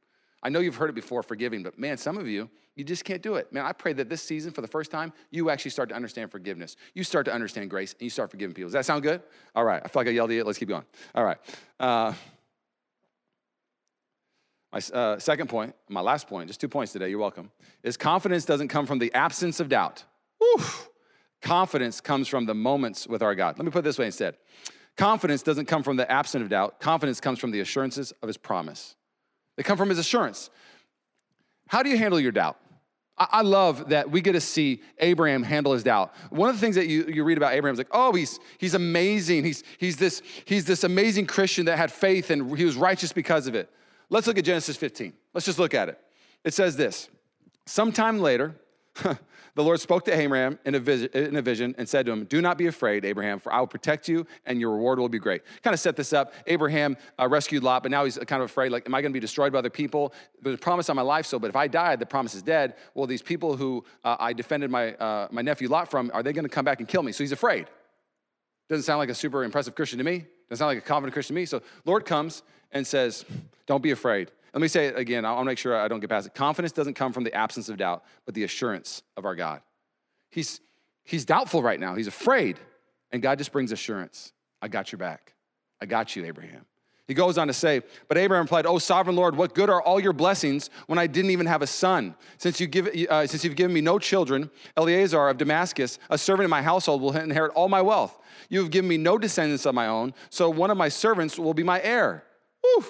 [0.43, 3.23] I know you've heard it before, forgiving, but man, some of you, you just can't
[3.23, 3.53] do it.
[3.53, 6.31] Man, I pray that this season, for the first time, you actually start to understand
[6.31, 6.77] forgiveness.
[6.93, 8.67] You start to understand grace, and you start forgiving people.
[8.67, 9.23] Does that sound good?
[9.55, 9.81] All right.
[9.83, 10.45] I feel like I yelled at you.
[10.45, 10.85] Let's keep going.
[11.15, 11.39] All right.
[11.79, 12.13] Uh,
[14.75, 17.53] my uh, second point, my last point, just two points today, you're welcome,
[17.85, 20.03] is confidence doesn't come from the absence of doubt.
[21.43, 23.57] Confidence comes from the moments with our God.
[23.57, 24.37] Let me put it this way instead.
[24.97, 26.81] Confidence doesn't come from the absence of doubt.
[26.81, 28.97] Confidence comes from the assurances of his promise.
[29.57, 30.51] They come from his assurance.
[31.69, 32.59] How do you handle your doubt?
[33.17, 36.13] I love that we get to see Abraham handle his doubt.
[36.31, 38.75] One of the things that you, you read about Abraham is like, oh, he's, he's
[38.75, 39.45] amazing.
[39.45, 43.47] He's, he's, this, he's this amazing Christian that had faith and he was righteous because
[43.47, 43.71] of it.
[44.11, 45.13] Let's look at Genesis 15.
[45.33, 45.99] Let's just look at it.
[46.45, 47.09] It says this
[47.67, 48.55] Sometime later,
[49.03, 52.25] the Lord spoke to Abraham in a, vision, in a, vision, and said to him,
[52.25, 55.19] Do not be afraid, Abraham, for I will protect you and your reward will be
[55.19, 55.43] great.
[55.63, 56.33] Kind of set this up.
[56.47, 59.15] Abraham uh, rescued Lot, but now he's kind of afraid, like, am I going to
[59.15, 60.13] be destroyed by other people?
[60.43, 62.75] There's a promise on my life, so, but if I die, the promise is dead.
[62.95, 66.33] Well, these people who uh, I defended my, uh, my nephew Lot from, are they
[66.33, 67.13] going to come back and kill me?
[67.13, 67.67] So he's afraid.
[68.69, 70.25] Doesn't sound like a super impressive Christian to me.
[70.49, 71.47] Doesn't sound like a confident Christian to me.
[71.47, 72.43] So Lord comes
[72.75, 73.25] and says,
[73.67, 74.31] Don't be afraid.
[74.53, 75.25] Let me say it again.
[75.25, 76.35] I'll make sure I don't get past it.
[76.35, 79.63] Confidence doesn't come from the absence of doubt, but the assurance of our God.
[80.31, 80.61] He's,
[81.03, 82.59] he's doubtful right now, he's afraid.
[83.11, 85.35] And God just brings assurance I got your back.
[85.81, 86.67] I got you, Abraham.
[87.07, 90.01] He goes on to say, But Abraham replied, Oh, sovereign Lord, what good are all
[90.01, 92.15] your blessings when I didn't even have a son?
[92.39, 96.45] Since, you give, uh, since you've given me no children, Eliezer of Damascus, a servant
[96.45, 98.19] in my household, will inherit all my wealth.
[98.49, 101.55] You have given me no descendants of my own, so one of my servants will
[101.55, 102.25] be my heir.
[102.65, 102.85] Woo!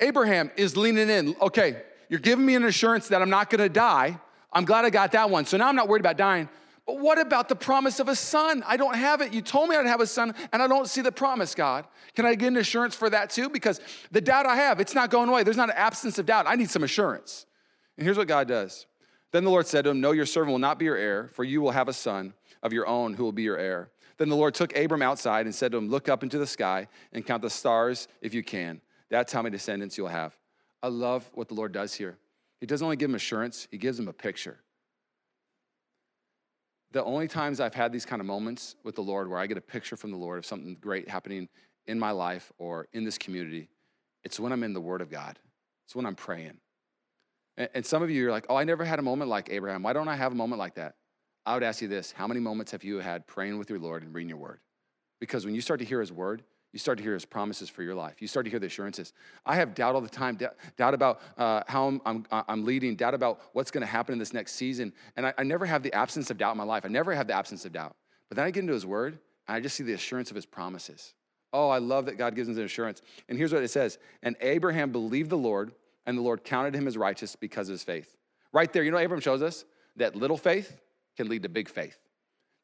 [0.00, 1.36] Abraham is leaning in.
[1.40, 4.18] Okay, you're giving me an assurance that I'm not gonna die.
[4.52, 5.44] I'm glad I got that one.
[5.44, 6.48] So now I'm not worried about dying.
[6.86, 8.64] But what about the promise of a son?
[8.66, 9.34] I don't have it.
[9.34, 11.84] You told me I'd have a son, and I don't see the promise, God.
[12.14, 13.50] Can I get an assurance for that too?
[13.50, 13.78] Because
[14.10, 15.42] the doubt I have, it's not going away.
[15.42, 16.46] There's not an absence of doubt.
[16.48, 17.44] I need some assurance.
[17.98, 18.86] And here's what God does.
[19.32, 21.44] Then the Lord said to him, No, your servant will not be your heir, for
[21.44, 22.32] you will have a son
[22.62, 23.90] of your own who will be your heir.
[24.18, 26.88] Then the Lord took Abram outside and said to him, Look up into the sky
[27.12, 28.80] and count the stars if you can.
[29.10, 30.36] That's how many descendants you'll have.
[30.82, 32.18] I love what the Lord does here.
[32.60, 34.58] He doesn't only give him assurance, he gives him a picture.
[36.90, 39.58] The only times I've had these kind of moments with the Lord where I get
[39.58, 41.48] a picture from the Lord of something great happening
[41.86, 43.68] in my life or in this community,
[44.24, 45.38] it's when I'm in the Word of God.
[45.86, 46.58] It's when I'm praying.
[47.56, 49.82] And some of you are like, oh, I never had a moment like Abraham.
[49.82, 50.94] Why don't I have a moment like that?
[51.48, 54.02] I would ask you this How many moments have you had praying with your Lord
[54.02, 54.60] and reading your word?
[55.18, 57.82] Because when you start to hear his word, you start to hear his promises for
[57.82, 58.20] your life.
[58.20, 59.14] You start to hear the assurances.
[59.46, 60.36] I have doubt all the time,
[60.76, 64.18] doubt, about uh, how I'm, I'm, I'm, leading, doubt about what's going to happen in
[64.18, 64.92] this next season.
[65.16, 66.84] And I, I never have the absence of doubt in my life.
[66.84, 67.96] I never have the absence of doubt.
[68.28, 70.44] But then I get into his word, and I just see the assurance of his
[70.44, 71.14] promises.
[71.54, 73.00] Oh, I love that God gives us an assurance.
[73.30, 75.72] And here's what it says And Abraham believed the Lord,
[76.04, 78.14] and the Lord counted him as righteous because of his faith.
[78.52, 79.64] Right there, you know, Abraham shows us
[79.96, 80.78] that little faith
[81.18, 81.98] can lead to big faith.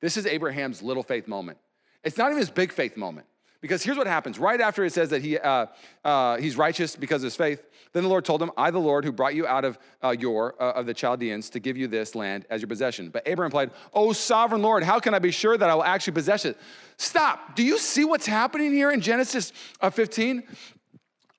[0.00, 1.58] This is Abraham's little faith moment.
[2.04, 3.26] It's not even his big faith moment.
[3.60, 5.66] Because here's what happens right after it says that he, uh,
[6.04, 9.04] uh, he's righteous because of his faith, then the Lord told him, I, the Lord,
[9.04, 12.14] who brought you out of uh, your, uh, of the Chaldeans to give you this
[12.14, 13.08] land as your possession.
[13.08, 16.12] But Abraham replied, Oh, sovereign Lord, how can I be sure that I will actually
[16.12, 16.58] possess it?
[16.98, 17.56] Stop.
[17.56, 20.44] Do you see what's happening here in Genesis uh, 15?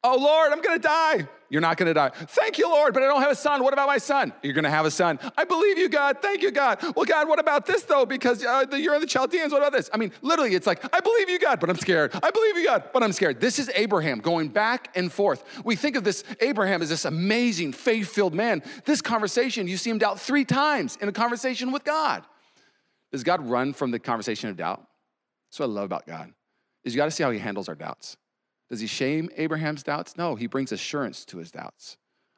[0.04, 1.28] Oh, Lord, I'm gonna die.
[1.56, 2.10] You're not gonna die.
[2.10, 3.64] Thank you, Lord, but I don't have a son.
[3.64, 4.34] What about my son?
[4.44, 5.18] You're gonna have a son.
[5.38, 6.18] I believe you, God.
[6.22, 6.84] Thank you, God.
[6.98, 8.06] Well, God, what about this, though?
[8.06, 9.54] Because uh, you're in the Chaldeans.
[9.54, 9.90] What about this?
[9.94, 12.12] I mean, literally, it's like, I believe you, God, but I'm scared.
[12.22, 13.40] I believe you, God, but I'm scared.
[13.40, 15.46] This is Abraham going back and forth.
[15.64, 18.62] We think of this Abraham as this amazing, faith filled man.
[18.84, 22.26] This conversation, you see him doubt three times in a conversation with God.
[23.14, 24.86] Does God run from the conversation of doubt?
[25.48, 26.34] That's what I love about God,
[26.84, 28.18] is you got to see how he handles our doubts.
[28.76, 30.18] Does he shame Abraham's doubts?
[30.18, 31.96] No, he brings assurance to his doubts.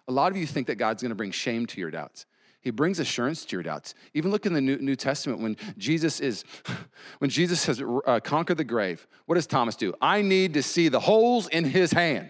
[0.08, 2.28] A lot of you think that God's going to bring shame to your doubts.
[2.62, 3.96] He brings assurance to your doubts.
[4.14, 6.44] Even look in the New, Testament when Jesus is,
[7.18, 9.08] when Jesus has uh, conquered the grave.
[9.26, 9.96] What does Thomas do?
[10.00, 12.30] I need to see the holes in his hand.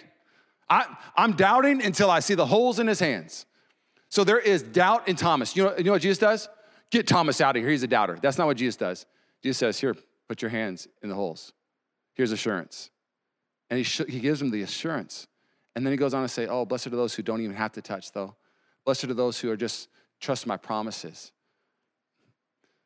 [0.70, 0.86] I,
[1.18, 3.46] I'm doubting until I see the holes in his hands.
[4.08, 5.54] So there is doubt in Thomas.
[5.54, 6.48] You know, you know what Jesus does?
[6.92, 7.70] Get Thomas out of here.
[7.70, 8.18] He's a doubter.
[8.22, 9.06] That's not what Jesus does.
[9.44, 9.98] Jesus says, Here,
[10.30, 11.52] put your hands in the holes.
[12.14, 12.90] Here's assurance.
[13.70, 15.28] And he, sh- he gives them the assurance.
[15.76, 17.74] And then he goes on to say, Oh, blessed are those who don't even have
[17.74, 18.36] to touch, though.
[18.86, 21.32] Blessed are those who are just trust my promises.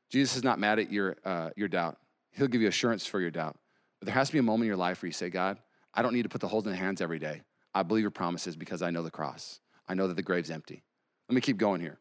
[0.10, 1.98] Jesus is not mad at your, uh, your doubt.
[2.32, 3.58] He'll give you assurance for your doubt.
[4.00, 5.58] But there has to be a moment in your life where you say, God,
[5.94, 7.44] I don't need to put the holes in the hands every day.
[7.74, 9.60] I believe your promises because I know the cross.
[9.88, 10.84] I know that the grave's empty.
[11.30, 11.98] Let me keep going here.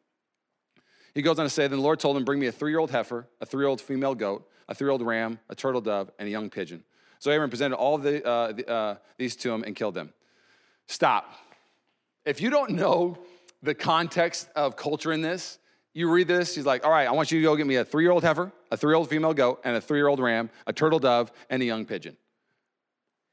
[1.14, 2.80] He goes on to say, Then the Lord told him, Bring me a three year
[2.80, 5.80] old heifer, a three year old female goat, a three year old ram, a turtle
[5.80, 6.82] dove, and a young pigeon.
[7.20, 10.12] So Abraham presented all the, uh, the, uh, these to him and killed them.
[10.87, 11.33] Stop.
[12.24, 13.18] If you don't know
[13.62, 15.59] the context of culture in this,
[15.92, 17.85] you read this, he's like, all right, I want you to go get me a
[17.85, 20.18] three year old heifer, a three year old female goat, and a three year old
[20.18, 22.16] ram, a turtle dove, and a young pigeon.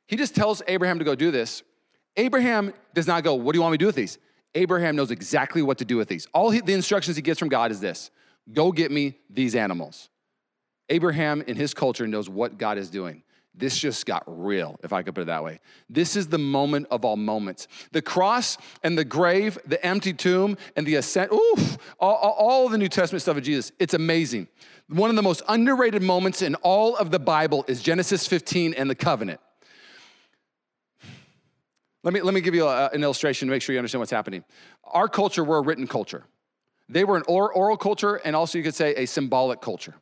[0.07, 1.63] He just tells Abraham to go do this.
[2.17, 4.17] Abraham does not go, what do you want me to do with these?
[4.53, 6.27] Abraham knows exactly what to do with these.
[6.33, 8.11] All he, the instructions he gets from God is this
[8.51, 10.09] go get me these animals.
[10.89, 13.23] Abraham, in his culture, knows what God is doing.
[13.57, 15.59] This just got real, if I could put it that way.
[15.89, 17.67] This is the moment of all moments.
[17.91, 22.77] The cross and the grave, the empty tomb, and the ascent, oof, all, all the
[22.77, 24.47] New Testament stuff of Jesus, it's amazing.
[24.89, 28.87] One of the most underrated moments in all of the Bible is Genesis 15 and
[28.89, 29.39] the covenant.
[32.03, 34.11] Let me, let me give you a, an illustration to make sure you understand what's
[34.11, 34.43] happening.
[34.83, 36.23] Our culture, we're a written culture.
[36.87, 39.95] They were an oral culture, and also you could say a symbolic culture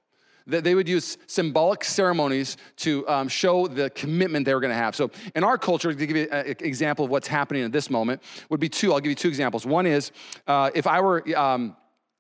[0.48, 4.96] they would use symbolic ceremonies to um, show the commitment they were going to have.
[4.96, 8.22] So, in our culture, to give you an example of what's happening at this moment,
[8.50, 8.94] would be two.
[8.94, 9.66] I'll give you two examples.
[9.66, 10.12] One is
[10.48, 11.76] uh, if I were, um,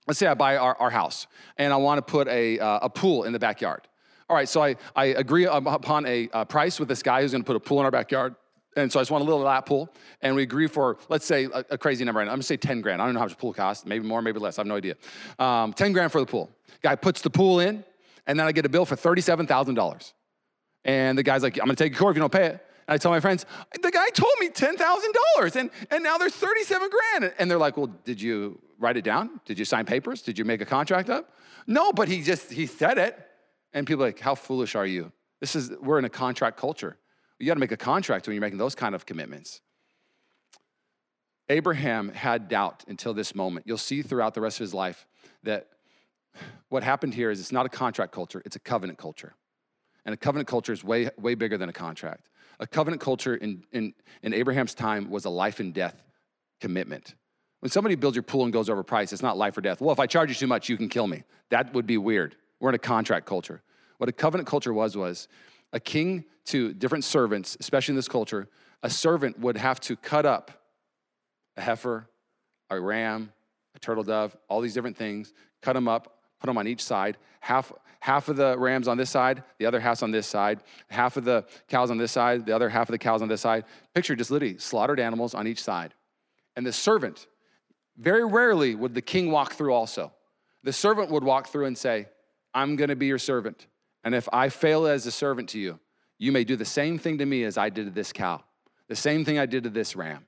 [0.07, 2.89] let's say I buy our, our house and I want to put a, uh, a
[2.89, 3.87] pool in the backyard.
[4.27, 7.43] All right, so I, I agree upon a, a price with this guy who's going
[7.43, 8.35] to put a pool in our backyard.
[8.75, 9.89] And so I just want a little lap pool,
[10.21, 12.19] and we agree for, let's say, a, a crazy number.
[12.19, 13.01] I'm gonna say 10 grand.
[13.01, 14.75] I don't know how much a pool costs, maybe more, maybe less, I have no
[14.75, 14.95] idea.
[15.39, 16.49] Um, 10 grand for the pool.
[16.81, 17.85] Guy puts the pool in,
[18.27, 20.13] and then I get a bill for $37,000.
[20.83, 22.65] And the guy's like, I'm gonna take a court if you don't pay it.
[22.87, 23.45] And I tell my friends,
[23.81, 27.33] the guy told me $10,000 and, and now there's 37 grand.
[27.39, 29.39] And they're like, well, did you write it down?
[29.45, 30.21] Did you sign papers?
[30.21, 31.31] Did you make a contract up?
[31.65, 33.17] No, but he just, he said it.
[33.73, 35.11] And people are like, how foolish are you?
[35.41, 36.97] This is, we're in a contract culture.
[37.39, 39.61] You gotta make a contract when you're making those kind of commitments.
[41.49, 43.65] Abraham had doubt until this moment.
[43.67, 45.05] You'll see throughout the rest of his life
[45.43, 45.67] that
[46.69, 49.35] what happened here is it's not a contract culture, it's a covenant culture.
[50.05, 52.29] And a covenant culture is way, way bigger than a contract.
[52.59, 56.03] A covenant culture in, in, in Abraham's time was a life and death
[56.61, 57.15] commitment.
[57.59, 59.81] When somebody builds your pool and goes over price, it's not life or death.
[59.81, 61.23] Well, if I charge you too much, you can kill me.
[61.49, 62.35] That would be weird.
[62.59, 63.61] We're in a contract culture.
[63.97, 65.27] What a covenant culture was, was
[65.73, 68.47] a king to different servants, especially in this culture,
[68.83, 70.51] a servant would have to cut up
[71.57, 72.07] a heifer,
[72.69, 73.31] a ram,
[73.75, 76.14] a turtle dove, all these different things, cut them up,
[76.45, 77.17] put them on each side.
[77.39, 80.59] Half, half of the rams on this side, the other half on this side.
[80.89, 83.41] Half of the cows on this side, the other half of the cows on this
[83.41, 83.65] side.
[83.95, 85.95] Picture just literally slaughtered animals on each side.
[86.55, 87.25] And the servant,
[87.97, 90.13] very rarely would the king walk through also.
[90.63, 92.07] The servant would walk through and say,
[92.53, 93.65] I'm gonna be your servant.
[94.03, 95.79] And if I fail as a servant to you,
[96.19, 98.43] you may do the same thing to me as I did to this cow,
[98.87, 100.25] the same thing I did to this ram.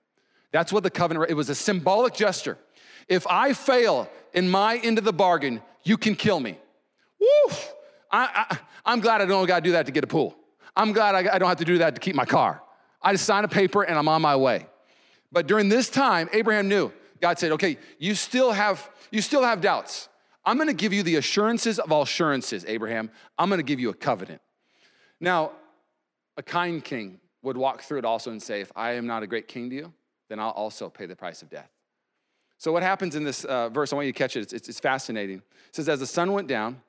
[0.52, 2.58] That's what the covenant, it was a symbolic gesture.
[3.08, 6.58] If I fail in my end of the bargain, you can kill me.
[7.20, 7.56] Woo!
[8.12, 10.36] I, am glad I don't gotta do that to get a pool.
[10.76, 12.62] I'm glad I, I don't have to do that to keep my car.
[13.02, 14.68] I just sign a paper and I'm on my way.
[15.32, 16.92] But during this time, Abraham knew.
[17.22, 20.10] God said, okay, you still have, you still have doubts.
[20.46, 23.10] I'm gonna give you the assurances of all assurances, Abraham.
[23.38, 24.42] I'm gonna give you a covenant.
[25.20, 25.52] Now,
[26.38, 29.28] a kind king would walk through it also and say, if I am not a
[29.28, 29.94] great king to you,
[30.30, 31.70] then I'll also pay the price of death.
[32.58, 34.70] So, what happens in this uh, verse, I want you to catch it, it's, it's,
[34.70, 35.38] it's fascinating.
[35.38, 36.82] It says, As the sun went down,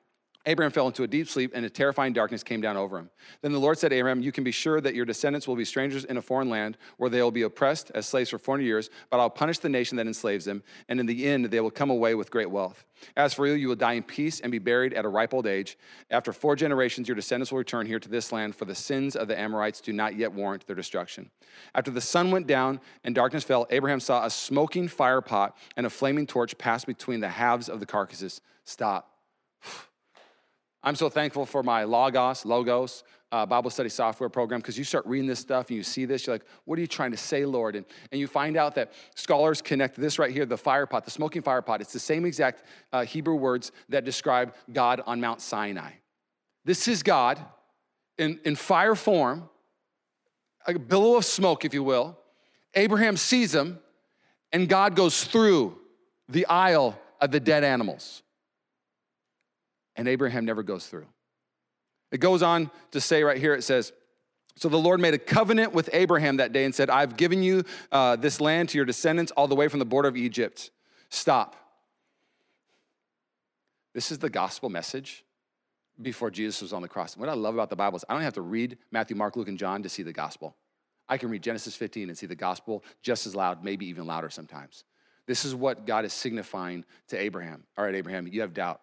[0.49, 3.11] Abraham fell into a deep sleep, and a terrifying darkness came down over him.
[3.43, 5.63] Then the Lord said to Abraham, You can be sure that your descendants will be
[5.63, 8.89] strangers in a foreign land, where they will be oppressed as slaves for 400 years,
[9.11, 11.91] but I'll punish the nation that enslaves them, and in the end they will come
[11.91, 12.83] away with great wealth.
[13.15, 15.45] As for you, you will die in peace and be buried at a ripe old
[15.45, 15.77] age.
[16.09, 19.27] After four generations, your descendants will return here to this land, for the sins of
[19.27, 21.29] the Amorites do not yet warrant their destruction.
[21.75, 25.85] After the sun went down and darkness fell, Abraham saw a smoking fire pot and
[25.85, 28.41] a flaming torch pass between the halves of the carcasses.
[28.65, 29.08] Stop.
[30.81, 35.05] I'm so thankful for my Logos, Logos, uh, Bible study software program because you start
[35.05, 37.45] reading this stuff and you see this, you're like, what are you trying to say,
[37.45, 37.75] Lord?
[37.75, 41.11] And, and you find out that scholars connect this right here, the fire pot, the
[41.11, 41.81] smoking fire pot.
[41.81, 45.91] It's the same exact uh, Hebrew words that describe God on Mount Sinai.
[46.65, 47.39] This is God
[48.17, 49.49] in, in fire form,
[50.65, 52.17] a billow of smoke, if you will.
[52.73, 53.79] Abraham sees him,
[54.51, 55.77] and God goes through
[56.27, 58.23] the aisle of the dead animals
[59.99, 61.07] and Abraham never goes through.
[62.09, 63.91] It goes on to say right here, it says,
[64.55, 67.65] so the Lord made a covenant with Abraham that day and said, I've given you
[67.91, 70.71] uh, this land to your descendants all the way from the border of Egypt.
[71.09, 71.57] Stop.
[73.93, 75.25] This is the gospel message
[76.01, 77.17] before Jesus was on the cross.
[77.17, 79.49] What I love about the Bible is I don't have to read Matthew, Mark, Luke,
[79.49, 80.55] and John to see the gospel.
[81.09, 84.29] I can read Genesis 15 and see the gospel just as loud, maybe even louder
[84.29, 84.85] sometimes.
[85.25, 87.65] This is what God is signifying to Abraham.
[87.77, 88.79] All right, Abraham, you have doubt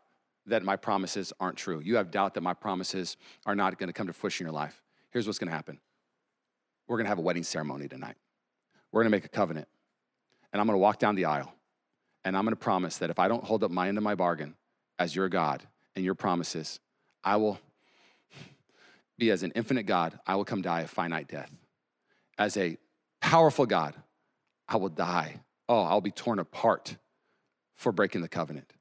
[0.47, 1.81] that my promises aren't true.
[1.81, 4.59] You have doubt that my promises are not going to come to fruition in your
[4.59, 4.83] life.
[5.11, 5.79] Here's what's going to happen
[6.87, 8.17] we're going to have a wedding ceremony tonight.
[8.93, 9.69] We're going to make a covenant.
[10.53, 11.53] And I'm going to walk down the aisle.
[12.25, 14.15] And I'm going to promise that if I don't hold up my end of my
[14.15, 14.55] bargain
[14.99, 15.63] as your God
[15.95, 16.81] and your promises,
[17.23, 17.59] I will
[19.19, 21.51] be as an infinite God, I will come die a finite death.
[22.39, 22.79] As a
[23.21, 23.95] powerful God,
[24.69, 25.41] I will die.
[25.69, 26.97] Oh, I'll be torn apart
[27.75, 28.73] for breaking the covenant.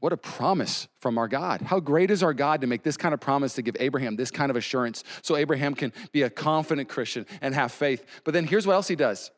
[0.00, 1.60] What a promise from our God.
[1.62, 4.30] How great is our God to make this kind of promise to give Abraham this
[4.30, 8.04] kind of assurance so Abraham can be a confident Christian and have faith.
[8.22, 9.30] But then here's what else he does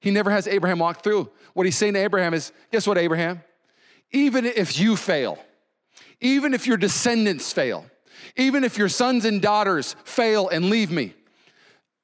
[0.00, 1.30] he never has Abraham walk through.
[1.54, 3.42] What he's saying to Abraham is guess what, Abraham?
[4.10, 5.38] Even if you fail,
[6.20, 7.84] even if your descendants fail,
[8.36, 11.14] even if your sons and daughters fail and leave me,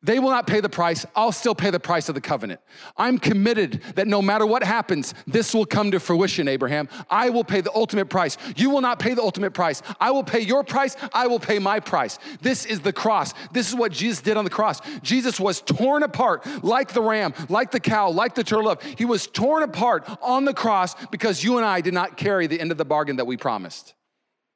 [0.04, 1.06] they will not pay the price.
[1.16, 2.60] I'll still pay the price of the covenant.
[2.96, 6.90] I'm committed that no matter what happens, this will come to fruition, Abraham.
[7.08, 8.36] I will pay the ultimate price.
[8.54, 9.82] You will not pay the ultimate price.
[9.98, 10.94] I will pay your price.
[11.14, 12.18] I will pay my price.
[12.42, 13.32] This is the cross.
[13.52, 14.82] This is what Jesus did on the cross.
[15.00, 18.82] Jesus was torn apart like the ram, like the cow, like the turtle dove.
[18.82, 22.60] He was torn apart on the cross because you and I did not carry the
[22.60, 23.94] end of the bargain that we promised.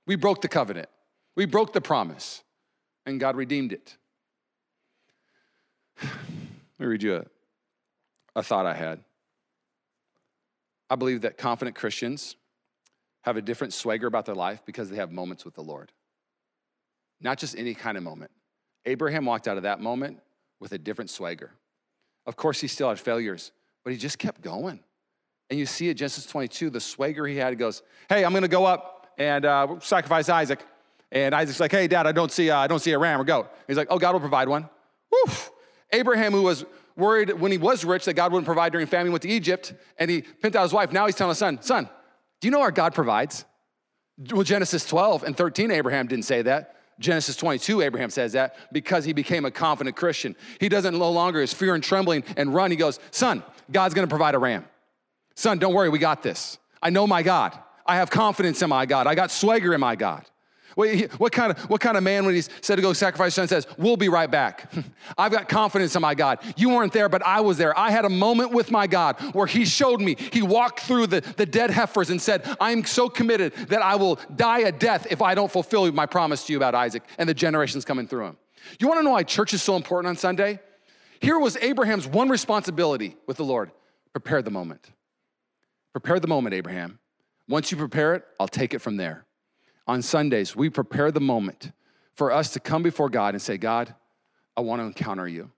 [0.06, 0.88] We broke the covenant,
[1.36, 2.42] we broke the promise,
[3.06, 3.96] and God redeemed it.
[6.02, 6.10] Let
[6.78, 7.24] me read you a,
[8.36, 9.00] a thought I had.
[10.90, 12.36] I believe that confident Christians
[13.22, 15.92] have a different swagger about their life because they have moments with the Lord.
[17.20, 18.30] Not just any kind of moment.
[18.86, 20.20] Abraham walked out of that moment
[20.60, 21.50] with a different swagger.
[22.26, 23.52] Of course, he still had failures,
[23.84, 24.80] but he just kept going.
[25.50, 28.64] And you see at Genesis 22, the swagger he had, goes, Hey, I'm gonna go
[28.64, 30.60] up and uh, sacrifice Isaac.
[31.10, 33.24] And Isaac's like, Hey, dad, I don't see, uh, I don't see a ram or
[33.24, 33.50] goat.
[33.66, 34.68] He's like, Oh, God will provide one.
[35.10, 35.50] Woof.
[35.92, 36.64] Abraham, who was
[36.96, 40.10] worried when he was rich that God wouldn't provide during famine, went to Egypt and
[40.10, 40.92] he pimped out his wife.
[40.92, 41.88] Now he's telling his son, Son,
[42.40, 43.44] do you know our God provides?
[44.32, 46.74] Well, Genesis 12 and 13, Abraham didn't say that.
[46.98, 50.34] Genesis 22, Abraham says that because he became a confident Christian.
[50.58, 52.72] He doesn't no longer is fear and trembling and run.
[52.72, 54.64] He goes, Son, God's gonna provide a ram.
[55.36, 56.58] Son, don't worry, we got this.
[56.82, 57.56] I know my God.
[57.86, 59.06] I have confidence in my God.
[59.06, 60.24] I got swagger in my God.
[60.78, 63.66] What, kind of, what kind of man, when he said to go sacrifice son, says,
[63.78, 64.72] We'll be right back?
[65.18, 66.38] I've got confidence in my God.
[66.56, 67.76] You weren't there, but I was there.
[67.76, 70.14] I had a moment with my God where he showed me.
[70.32, 74.20] He walked through the, the dead heifers and said, I'm so committed that I will
[74.36, 77.34] die a death if I don't fulfill my promise to you about Isaac and the
[77.34, 78.36] generations coming through him.
[78.78, 80.60] You wanna know why church is so important on Sunday?
[81.20, 83.72] Here was Abraham's one responsibility with the Lord
[84.12, 84.92] prepare the moment.
[85.92, 87.00] Prepare the moment, Abraham.
[87.48, 89.24] Once you prepare it, I'll take it from there.
[89.88, 91.72] On Sundays, we prepare the moment
[92.14, 93.94] for us to come before God and say, God,
[94.56, 95.50] I want to encounter you.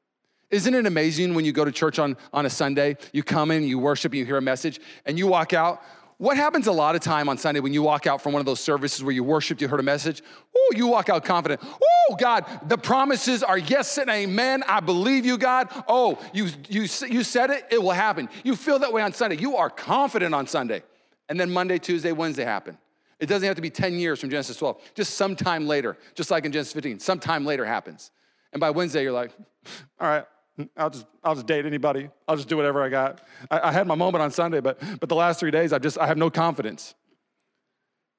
[0.50, 3.64] Isn't it amazing when you go to church on, on a Sunday, you come in,
[3.64, 5.82] you worship, you hear a message, and you walk out?
[6.18, 8.46] What happens a lot of time on Sunday when you walk out from one of
[8.46, 10.22] those services where you worshiped, you heard a message?
[10.54, 11.62] Oh, you walk out confident.
[11.62, 14.62] Oh, God, the promises are yes and amen.
[14.68, 15.68] I believe you, God.
[15.88, 18.28] Oh, you, you, you said it, it will happen.
[18.44, 19.36] You feel that way on Sunday.
[19.38, 20.82] You are confident on Sunday.
[21.28, 22.76] And then Monday, Tuesday, Wednesday happen.
[23.20, 24.80] It doesn't have to be 10 years from Genesis 12.
[24.94, 28.10] Just sometime later, just like in Genesis 15, sometime later happens.
[28.52, 29.32] And by Wednesday, you're like,
[30.00, 30.24] all right,
[30.76, 32.08] I'll just, I'll just date anybody.
[32.26, 33.20] I'll just do whatever I got.
[33.50, 35.98] I, I had my moment on Sunday, but, but the last three days, I just,
[35.98, 36.94] I have no confidence.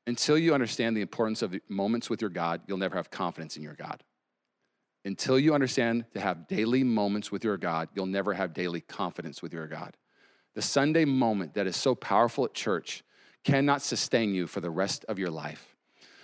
[0.08, 3.64] Until you understand the importance of moments with your God, you'll never have confidence in
[3.64, 4.04] your God.
[5.04, 9.42] Until you understand to have daily moments with your God, you'll never have daily confidence
[9.42, 9.98] with your God.
[10.54, 13.04] The Sunday moment that is so powerful at church
[13.44, 15.76] cannot sustain you for the rest of your life.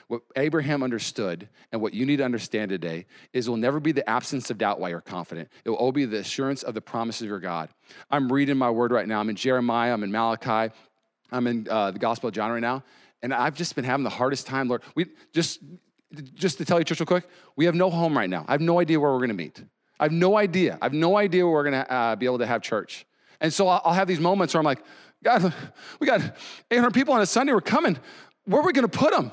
[0.07, 3.91] What Abraham understood and what you need to understand today is it will never be
[3.91, 5.49] the absence of doubt while you're confident.
[5.65, 7.69] It will all be the assurance of the promises of your God.
[8.09, 9.19] I'm reading my word right now.
[9.19, 10.73] I'm in Jeremiah, I'm in Malachi,
[11.29, 12.83] I'm in uh, the Gospel of John right now.
[13.21, 14.83] And I've just been having the hardest time, Lord.
[14.95, 15.59] We just
[16.35, 18.45] just to tell you, church, real quick, we have no home right now.
[18.47, 19.61] I have no idea where we're going to meet.
[19.99, 20.77] I have no idea.
[20.81, 23.05] I have no idea where we're going to uh, be able to have church.
[23.41, 24.83] And so I'll, I'll have these moments where I'm like,
[25.23, 25.53] God,
[25.99, 26.21] we got
[26.71, 27.53] 800 people on a Sunday.
[27.53, 27.97] We're coming.
[28.45, 29.31] Where are we going to put them?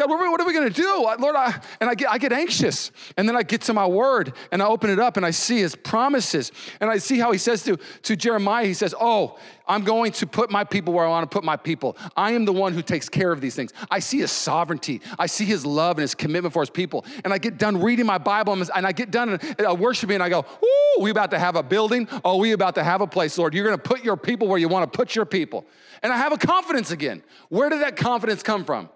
[0.00, 1.02] God, what are we going to do?
[1.18, 2.90] Lord, I, and I get, I get anxious.
[3.18, 5.58] And then I get to my word and I open it up and I see
[5.58, 6.52] his promises.
[6.80, 9.38] And I see how he says to, to Jeremiah, he says, Oh,
[9.68, 11.98] I'm going to put my people where I want to put my people.
[12.16, 13.74] I am the one who takes care of these things.
[13.90, 15.02] I see his sovereignty.
[15.18, 17.04] I see his love and his commitment for his people.
[17.22, 20.30] And I get done reading my Bible and I get done uh, worshiping and I
[20.30, 22.08] go, Ooh, we about to have a building.
[22.24, 23.52] Oh, we about to have a place, Lord.
[23.52, 25.66] You're going to put your people where you want to put your people.
[26.02, 27.22] And I have a confidence again.
[27.50, 28.88] Where did that confidence come from?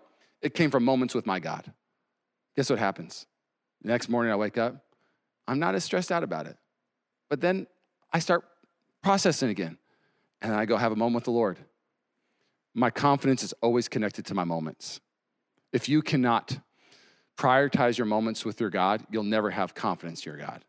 [0.44, 1.72] It came from moments with my God.
[2.54, 3.26] Guess what happens?
[3.80, 4.76] The next morning I wake up,
[5.48, 6.56] I'm not as stressed out about it.
[7.30, 7.66] But then
[8.12, 8.44] I start
[9.02, 9.78] processing again,
[10.42, 11.58] and I go have a moment with the Lord.
[12.74, 15.00] My confidence is always connected to my moments.
[15.72, 16.58] If you cannot
[17.38, 20.62] prioritize your moments with your God, you'll never have confidence in your God.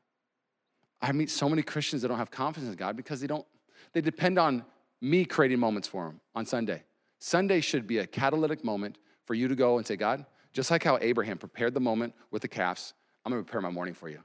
[1.01, 3.45] I meet so many Christians that don't have confidence in God because they don't,
[3.91, 4.63] they depend on
[5.01, 6.84] me creating moments for them on Sunday.
[7.19, 10.84] Sunday should be a catalytic moment for you to go and say, God, just like
[10.84, 12.93] how Abraham prepared the moment with the calves,
[13.26, 14.19] I'm gonna prepare my morning for you.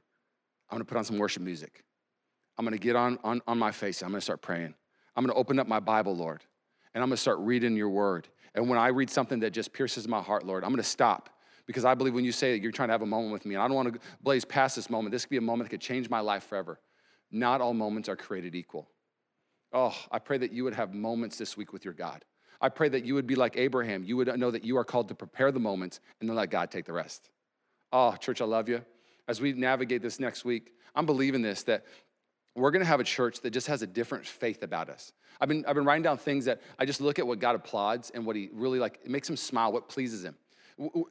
[0.71, 1.85] I'm gonna put on some worship music.
[2.57, 4.03] I'm gonna get on, on, on my face.
[4.03, 4.75] I'm gonna start praying.
[5.17, 6.45] I'm gonna open up my Bible, Lord,
[6.95, 8.29] and I'm gonna start reading your word.
[8.55, 11.31] And when I read something that just pierces my heart, Lord, I'm gonna stop
[11.67, 13.55] because I believe when you say that you're trying to have a moment with me,
[13.55, 13.93] and I don't wanna
[14.23, 16.79] blaze past this moment, this could be a moment that could change my life forever.
[17.31, 18.89] Not all moments are created equal.
[19.73, 22.25] Oh, I pray that you would have moments this week with your God.
[22.61, 24.05] I pray that you would be like Abraham.
[24.05, 26.71] You would know that you are called to prepare the moments and then let God
[26.71, 27.31] take the rest.
[27.93, 28.83] Oh, church, I love you.
[29.27, 31.85] As we navigate this next week, I'm believing this that
[32.55, 35.13] we're gonna have a church that just has a different faith about us.
[35.41, 38.11] I've been, I've been writing down things that I just look at what God applauds
[38.11, 40.37] and what he really like, it makes him smile, what pleases him.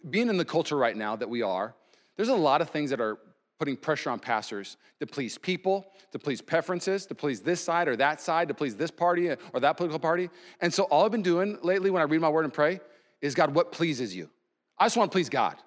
[0.09, 1.73] Being in the culture right now that we are,
[2.15, 3.17] there's a lot of things that are
[3.59, 7.95] putting pressure on pastors to please people, to please preferences, to please this side or
[7.97, 10.29] that side, to please this party or that political party.
[10.61, 12.79] And so all I've been doing lately when I read my word and pray
[13.21, 14.29] is God, what pleases you?
[14.77, 15.57] I just want to please God.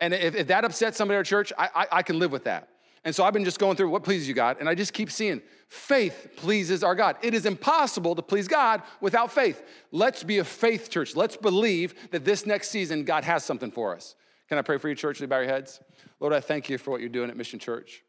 [0.00, 2.44] And if, if that upsets somebody at our church, I, I, I can live with
[2.44, 2.68] that.
[3.04, 5.10] And so I've been just going through what pleases you, God, and I just keep
[5.10, 7.16] seeing faith pleases our God.
[7.22, 9.62] It is impossible to please God without faith.
[9.90, 11.16] Let's be a faith church.
[11.16, 14.16] Let's believe that this next season God has something for us.
[14.48, 15.20] Can I pray for you, church?
[15.20, 15.80] Would bow your heads?
[16.20, 18.02] Lord, I thank you for what you're doing at Mission Church.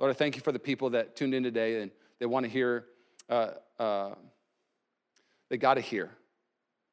[0.00, 2.50] Lord, I thank you for the people that tuned in today and they want to
[2.50, 2.86] hear,
[3.28, 4.14] uh, uh,
[5.50, 6.10] they got to hear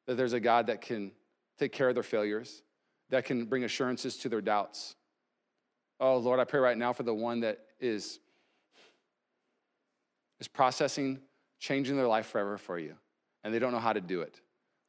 [0.06, 1.10] that there's a God that can
[1.58, 2.62] take care of their failures,
[3.10, 4.94] that can bring assurances to their doubts.
[5.98, 8.20] Oh, Lord, I pray right now for the one that is,
[10.40, 11.20] is processing,
[11.58, 12.94] changing their life forever for you,
[13.44, 14.40] and they don't know how to do it.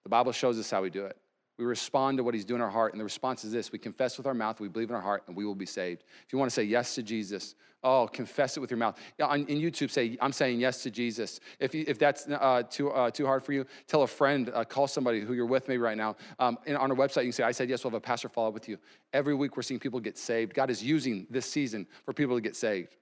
[0.03, 1.17] The Bible shows us how we do it.
[1.57, 3.77] We respond to what he's doing in our heart, and the response is this we
[3.77, 6.03] confess with our mouth, we believe in our heart, and we will be saved.
[6.25, 8.97] If you want to say yes to Jesus, oh, confess it with your mouth.
[9.21, 11.39] On, in YouTube, say, I'm saying yes to Jesus.
[11.59, 14.87] If, if that's uh, too, uh, too hard for you, tell a friend, uh, call
[14.87, 16.15] somebody who you're with maybe right now.
[16.39, 18.29] Um, and on our website, you can say, I said yes, we'll have a pastor
[18.29, 18.77] follow up with you.
[19.11, 20.53] Every week, we're seeing people get saved.
[20.53, 22.95] God is using this season for people to get saved.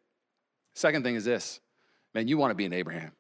[0.74, 1.60] Second thing is this
[2.14, 3.12] man, you want to be an Abraham.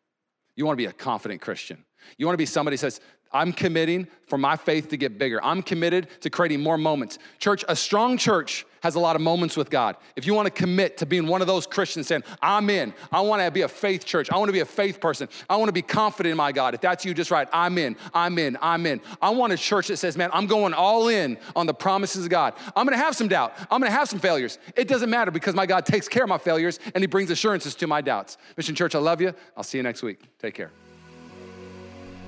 [0.56, 1.86] You want to be a confident Christian.
[2.18, 3.00] You want to be somebody who says,
[3.34, 5.44] I'm committing for my faith to get bigger.
[5.44, 7.20] I'm committed to creating more moments.
[7.40, 9.96] Church, a strong church has a lot of moments with God.
[10.16, 13.22] If you want to commit to being one of those Christians saying, I'm in, I
[13.22, 15.70] want to be a faith church, I want to be a faith person, I want
[15.70, 16.74] to be confident in my God.
[16.74, 19.02] If that's you, just right, I'm in, I'm in, I'm in.
[19.22, 22.32] I want a church that says, man, I'm going all in on the promises of
[22.32, 22.54] God.
[22.76, 24.58] I'm going to have some doubt, I'm going to have some failures.
[24.76, 27.76] It doesn't matter because my God takes care of my failures and He brings assurances
[27.76, 28.38] to my doubts.
[28.58, 29.34] Mission Church, I love you.
[29.56, 30.20] I'll see you next week.
[30.40, 30.72] Take care.